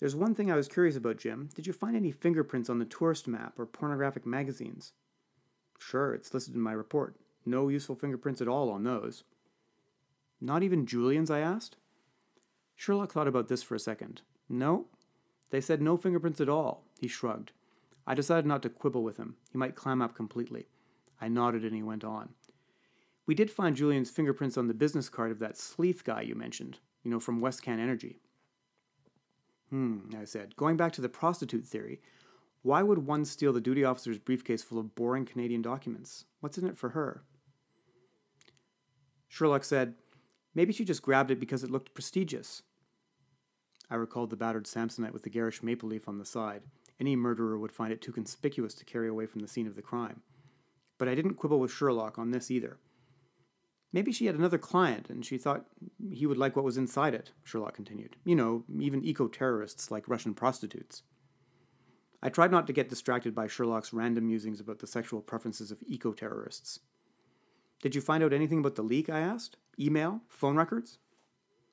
There's 0.00 0.14
one 0.14 0.34
thing 0.34 0.50
I 0.50 0.56
was 0.56 0.68
curious 0.68 0.96
about, 0.96 1.16
Jim. 1.16 1.48
Did 1.54 1.66
you 1.66 1.72
find 1.72 1.96
any 1.96 2.12
fingerprints 2.12 2.68
on 2.68 2.78
the 2.78 2.84
tourist 2.84 3.26
map 3.26 3.58
or 3.58 3.66
pornographic 3.66 4.26
magazines? 4.26 4.92
Sure, 5.78 6.14
it's 6.14 6.34
listed 6.34 6.54
in 6.54 6.60
my 6.60 6.72
report. 6.72 7.16
No 7.46 7.68
useful 7.68 7.96
fingerprints 7.96 8.40
at 8.40 8.48
all 8.48 8.70
on 8.70 8.84
those. 8.84 9.24
Not 10.40 10.62
even 10.62 10.86
Julian's? 10.86 11.30
I 11.30 11.40
asked. 11.40 11.76
Sherlock 12.76 13.12
thought 13.12 13.28
about 13.28 13.48
this 13.48 13.62
for 13.62 13.74
a 13.74 13.80
second. 13.80 14.22
No, 14.48 14.86
they 15.50 15.60
said 15.60 15.82
no 15.82 15.96
fingerprints 15.96 16.40
at 16.40 16.48
all. 16.48 16.84
He 17.00 17.08
shrugged. 17.08 17.52
I 18.06 18.14
decided 18.14 18.46
not 18.46 18.62
to 18.62 18.70
quibble 18.70 19.02
with 19.02 19.16
him. 19.16 19.36
He 19.50 19.58
might 19.58 19.74
clam 19.74 20.00
up 20.00 20.14
completely. 20.14 20.68
I 21.20 21.28
nodded 21.28 21.64
and 21.64 21.74
he 21.74 21.82
went 21.82 22.04
on. 22.04 22.30
We 23.26 23.34
did 23.34 23.50
find 23.50 23.76
Julian's 23.76 24.10
fingerprints 24.10 24.56
on 24.56 24.68
the 24.68 24.74
business 24.74 25.08
card 25.08 25.30
of 25.30 25.38
that 25.40 25.58
Sleeth 25.58 26.04
guy 26.04 26.22
you 26.22 26.34
mentioned, 26.34 26.78
you 27.02 27.10
know, 27.10 27.20
from 27.20 27.42
Westcan 27.42 27.78
Energy. 27.78 28.20
Hmm, 29.68 29.98
I 30.18 30.24
said. 30.24 30.56
Going 30.56 30.78
back 30.78 30.92
to 30.92 31.02
the 31.02 31.10
prostitute 31.10 31.66
theory, 31.66 32.00
why 32.62 32.82
would 32.82 33.06
one 33.06 33.24
steal 33.24 33.52
the 33.52 33.60
duty 33.60 33.84
officer's 33.84 34.18
briefcase 34.18 34.62
full 34.62 34.78
of 34.78 34.94
boring 34.94 35.26
Canadian 35.26 35.60
documents? 35.60 36.24
What's 36.40 36.56
in 36.56 36.66
it 36.66 36.78
for 36.78 36.90
her? 36.90 37.24
Sherlock 39.28 39.64
said, 39.64 39.94
Maybe 40.58 40.72
she 40.72 40.84
just 40.84 41.02
grabbed 41.02 41.30
it 41.30 41.38
because 41.38 41.62
it 41.62 41.70
looked 41.70 41.94
prestigious. 41.94 42.64
I 43.88 43.94
recalled 43.94 44.30
the 44.30 44.36
battered 44.36 44.64
Samsonite 44.64 45.12
with 45.12 45.22
the 45.22 45.30
garish 45.30 45.62
maple 45.62 45.88
leaf 45.88 46.08
on 46.08 46.18
the 46.18 46.24
side. 46.24 46.62
Any 46.98 47.14
murderer 47.14 47.56
would 47.56 47.70
find 47.70 47.92
it 47.92 48.02
too 48.02 48.10
conspicuous 48.10 48.74
to 48.74 48.84
carry 48.84 49.06
away 49.06 49.26
from 49.26 49.40
the 49.40 49.46
scene 49.46 49.68
of 49.68 49.76
the 49.76 49.82
crime. 49.82 50.20
But 50.98 51.06
I 51.06 51.14
didn't 51.14 51.34
quibble 51.34 51.60
with 51.60 51.70
Sherlock 51.70 52.18
on 52.18 52.32
this 52.32 52.50
either. 52.50 52.78
Maybe 53.92 54.10
she 54.10 54.26
had 54.26 54.34
another 54.34 54.58
client 54.58 55.08
and 55.08 55.24
she 55.24 55.38
thought 55.38 55.66
he 56.10 56.26
would 56.26 56.38
like 56.38 56.56
what 56.56 56.64
was 56.64 56.76
inside 56.76 57.14
it, 57.14 57.30
Sherlock 57.44 57.74
continued. 57.74 58.16
You 58.24 58.34
know, 58.34 58.64
even 58.80 59.04
eco 59.04 59.28
terrorists 59.28 59.92
like 59.92 60.08
Russian 60.08 60.34
prostitutes. 60.34 61.04
I 62.20 62.30
tried 62.30 62.50
not 62.50 62.66
to 62.66 62.72
get 62.72 62.88
distracted 62.88 63.32
by 63.32 63.46
Sherlock's 63.46 63.92
random 63.92 64.26
musings 64.26 64.58
about 64.58 64.80
the 64.80 64.88
sexual 64.88 65.20
preferences 65.20 65.70
of 65.70 65.84
eco 65.86 66.12
terrorists. 66.12 66.80
Did 67.80 67.94
you 67.94 68.00
find 68.00 68.24
out 68.24 68.32
anything 68.32 68.58
about 68.58 68.74
the 68.74 68.82
leak? 68.82 69.08
I 69.08 69.20
asked. 69.20 69.56
Email? 69.78 70.20
Phone 70.28 70.56
records? 70.56 70.98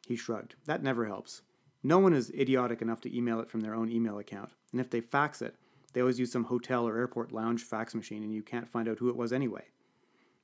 He 0.07 0.15
shrugged. 0.15 0.55
That 0.65 0.83
never 0.83 1.05
helps. 1.05 1.41
No 1.83 1.99
one 1.99 2.13
is 2.13 2.31
idiotic 2.31 2.81
enough 2.81 3.01
to 3.01 3.15
email 3.15 3.39
it 3.39 3.49
from 3.49 3.61
their 3.61 3.75
own 3.75 3.91
email 3.91 4.17
account, 4.17 4.49
and 4.71 4.81
if 4.81 4.89
they 4.89 5.01
fax 5.01 5.41
it, 5.41 5.55
they 5.93 6.01
always 6.01 6.19
use 6.19 6.31
some 6.31 6.43
hotel 6.43 6.87
or 6.87 6.97
airport 6.97 7.31
lounge 7.31 7.63
fax 7.63 7.95
machine 7.95 8.21
and 8.21 8.33
you 8.33 8.43
can't 8.43 8.67
find 8.67 8.89
out 8.89 8.99
who 8.99 9.07
it 9.07 9.15
was 9.15 9.31
anyway. 9.31 9.63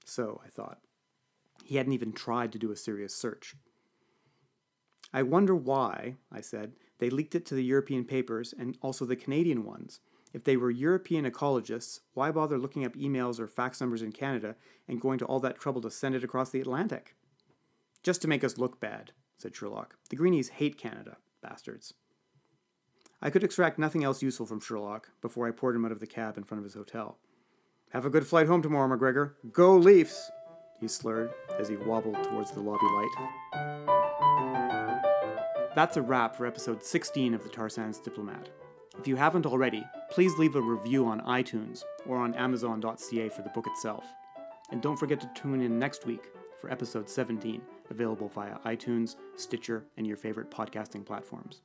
So, 0.06 0.40
I 0.46 0.50
thought. 0.50 0.80
He 1.66 1.76
hadn't 1.76 1.94
even 1.94 2.14
tried 2.14 2.54
to 2.54 2.60
do 2.60 2.72
a 2.72 2.76
serious 2.76 3.14
search. 3.14 3.56
I 5.14 5.24
wonder 5.24 5.54
why, 5.54 6.16
I 6.32 6.40
said, 6.40 6.72
they 7.00 7.10
leaked 7.10 7.36
it 7.36 7.46
to 7.48 7.56
the 7.56 7.66
European 7.66 8.06
papers 8.06 8.54
and 8.58 8.78
also 8.82 9.04
the 9.04 9.16
Canadian 9.18 9.66
ones. 9.66 10.00
If 10.34 10.46
they 10.46 10.56
were 10.56 10.72
European 10.72 11.30
ecologists, 11.30 12.00
why 12.14 12.32
bother 12.32 12.58
looking 12.58 12.86
up 12.86 12.96
emails 12.96 13.40
or 13.40 13.48
fax 13.48 13.82
numbers 13.82 14.02
in 14.02 14.14
Canada 14.14 14.56
and 14.88 15.02
going 15.02 15.20
to 15.20 15.26
all 15.26 15.42
that 15.42 15.60
trouble 15.60 15.82
to 15.82 15.92
send 15.92 16.16
it 16.16 16.24
across 16.24 16.50
the 16.52 16.62
Atlantic? 16.62 17.16
Just 18.04 18.22
to 18.24 18.28
make 18.28 18.44
us 18.44 18.58
look 18.58 18.80
bad, 18.80 19.12
said 19.38 19.56
Sherlock. 19.56 19.96
The 20.10 20.16
Greenies 20.16 20.50
hate 20.50 20.78
Canada, 20.78 21.18
bastards. 21.42 21.94
I 23.22 23.30
could 23.30 23.44
extract 23.44 23.78
nothing 23.78 24.04
else 24.04 24.24
useful 24.24 24.48
from 24.48 24.60
Sherlock 24.60 25.10
before 25.22 25.48
I 25.48 25.52
poured 25.52 25.76
him 25.76 25.86
out 25.86 25.92
of 25.92 26.00
the 26.00 26.08
cab 26.08 26.38
in 26.38 26.44
front 26.44 26.60
of 26.60 26.64
his 26.64 26.74
hotel. 26.74 27.20
Have 27.92 28.06
a 28.06 28.10
good 28.10 28.26
flight 28.26 28.48
home 28.48 28.64
tomorrow, 28.64 28.88
McGregor. 28.88 29.34
Go 29.52 29.76
Leafs! 29.76 30.32
he 30.80 30.88
slurred 30.88 31.32
as 31.60 31.70
he 31.70 31.76
wobbled 31.76 32.24
towards 32.24 32.52
the 32.52 32.60
lobby 32.60 32.88
light. 32.96 33.10
That's 35.76 35.98
a 35.98 36.02
wrap 36.02 36.36
for 36.36 36.48
episode 36.48 36.84
16 36.84 37.36
of 37.36 37.44
the 37.44 37.50
Tar 37.50 37.70
Sands 37.70 38.00
Diplomat. 38.00 38.50
If 38.98 39.08
you 39.08 39.16
haven't 39.16 39.46
already, 39.46 39.86
please 40.10 40.38
leave 40.40 40.56
a 40.56 40.62
review 40.62 41.06
on 41.06 41.22
iTunes 41.22 41.84
or 42.08 42.18
on 42.18 42.34
Amazon.ca 42.34 43.30
for 43.30 43.44
the 43.44 43.50
book 43.50 43.68
itself. 43.68 44.04
And 44.72 44.82
don't 44.82 44.98
forget 44.98 45.22
to 45.22 45.30
tune 45.36 45.62
in 45.62 45.78
next 45.78 46.06
week 46.08 46.24
for 46.60 46.72
episode 46.72 47.08
17, 47.08 47.62
available 47.92 48.28
via 48.30 48.58
iTunes, 48.66 49.16
Stitcher, 49.36 49.86
and 49.98 50.08
your 50.08 50.18
favorite 50.18 50.50
podcasting 50.50 51.06
platforms. 51.06 51.62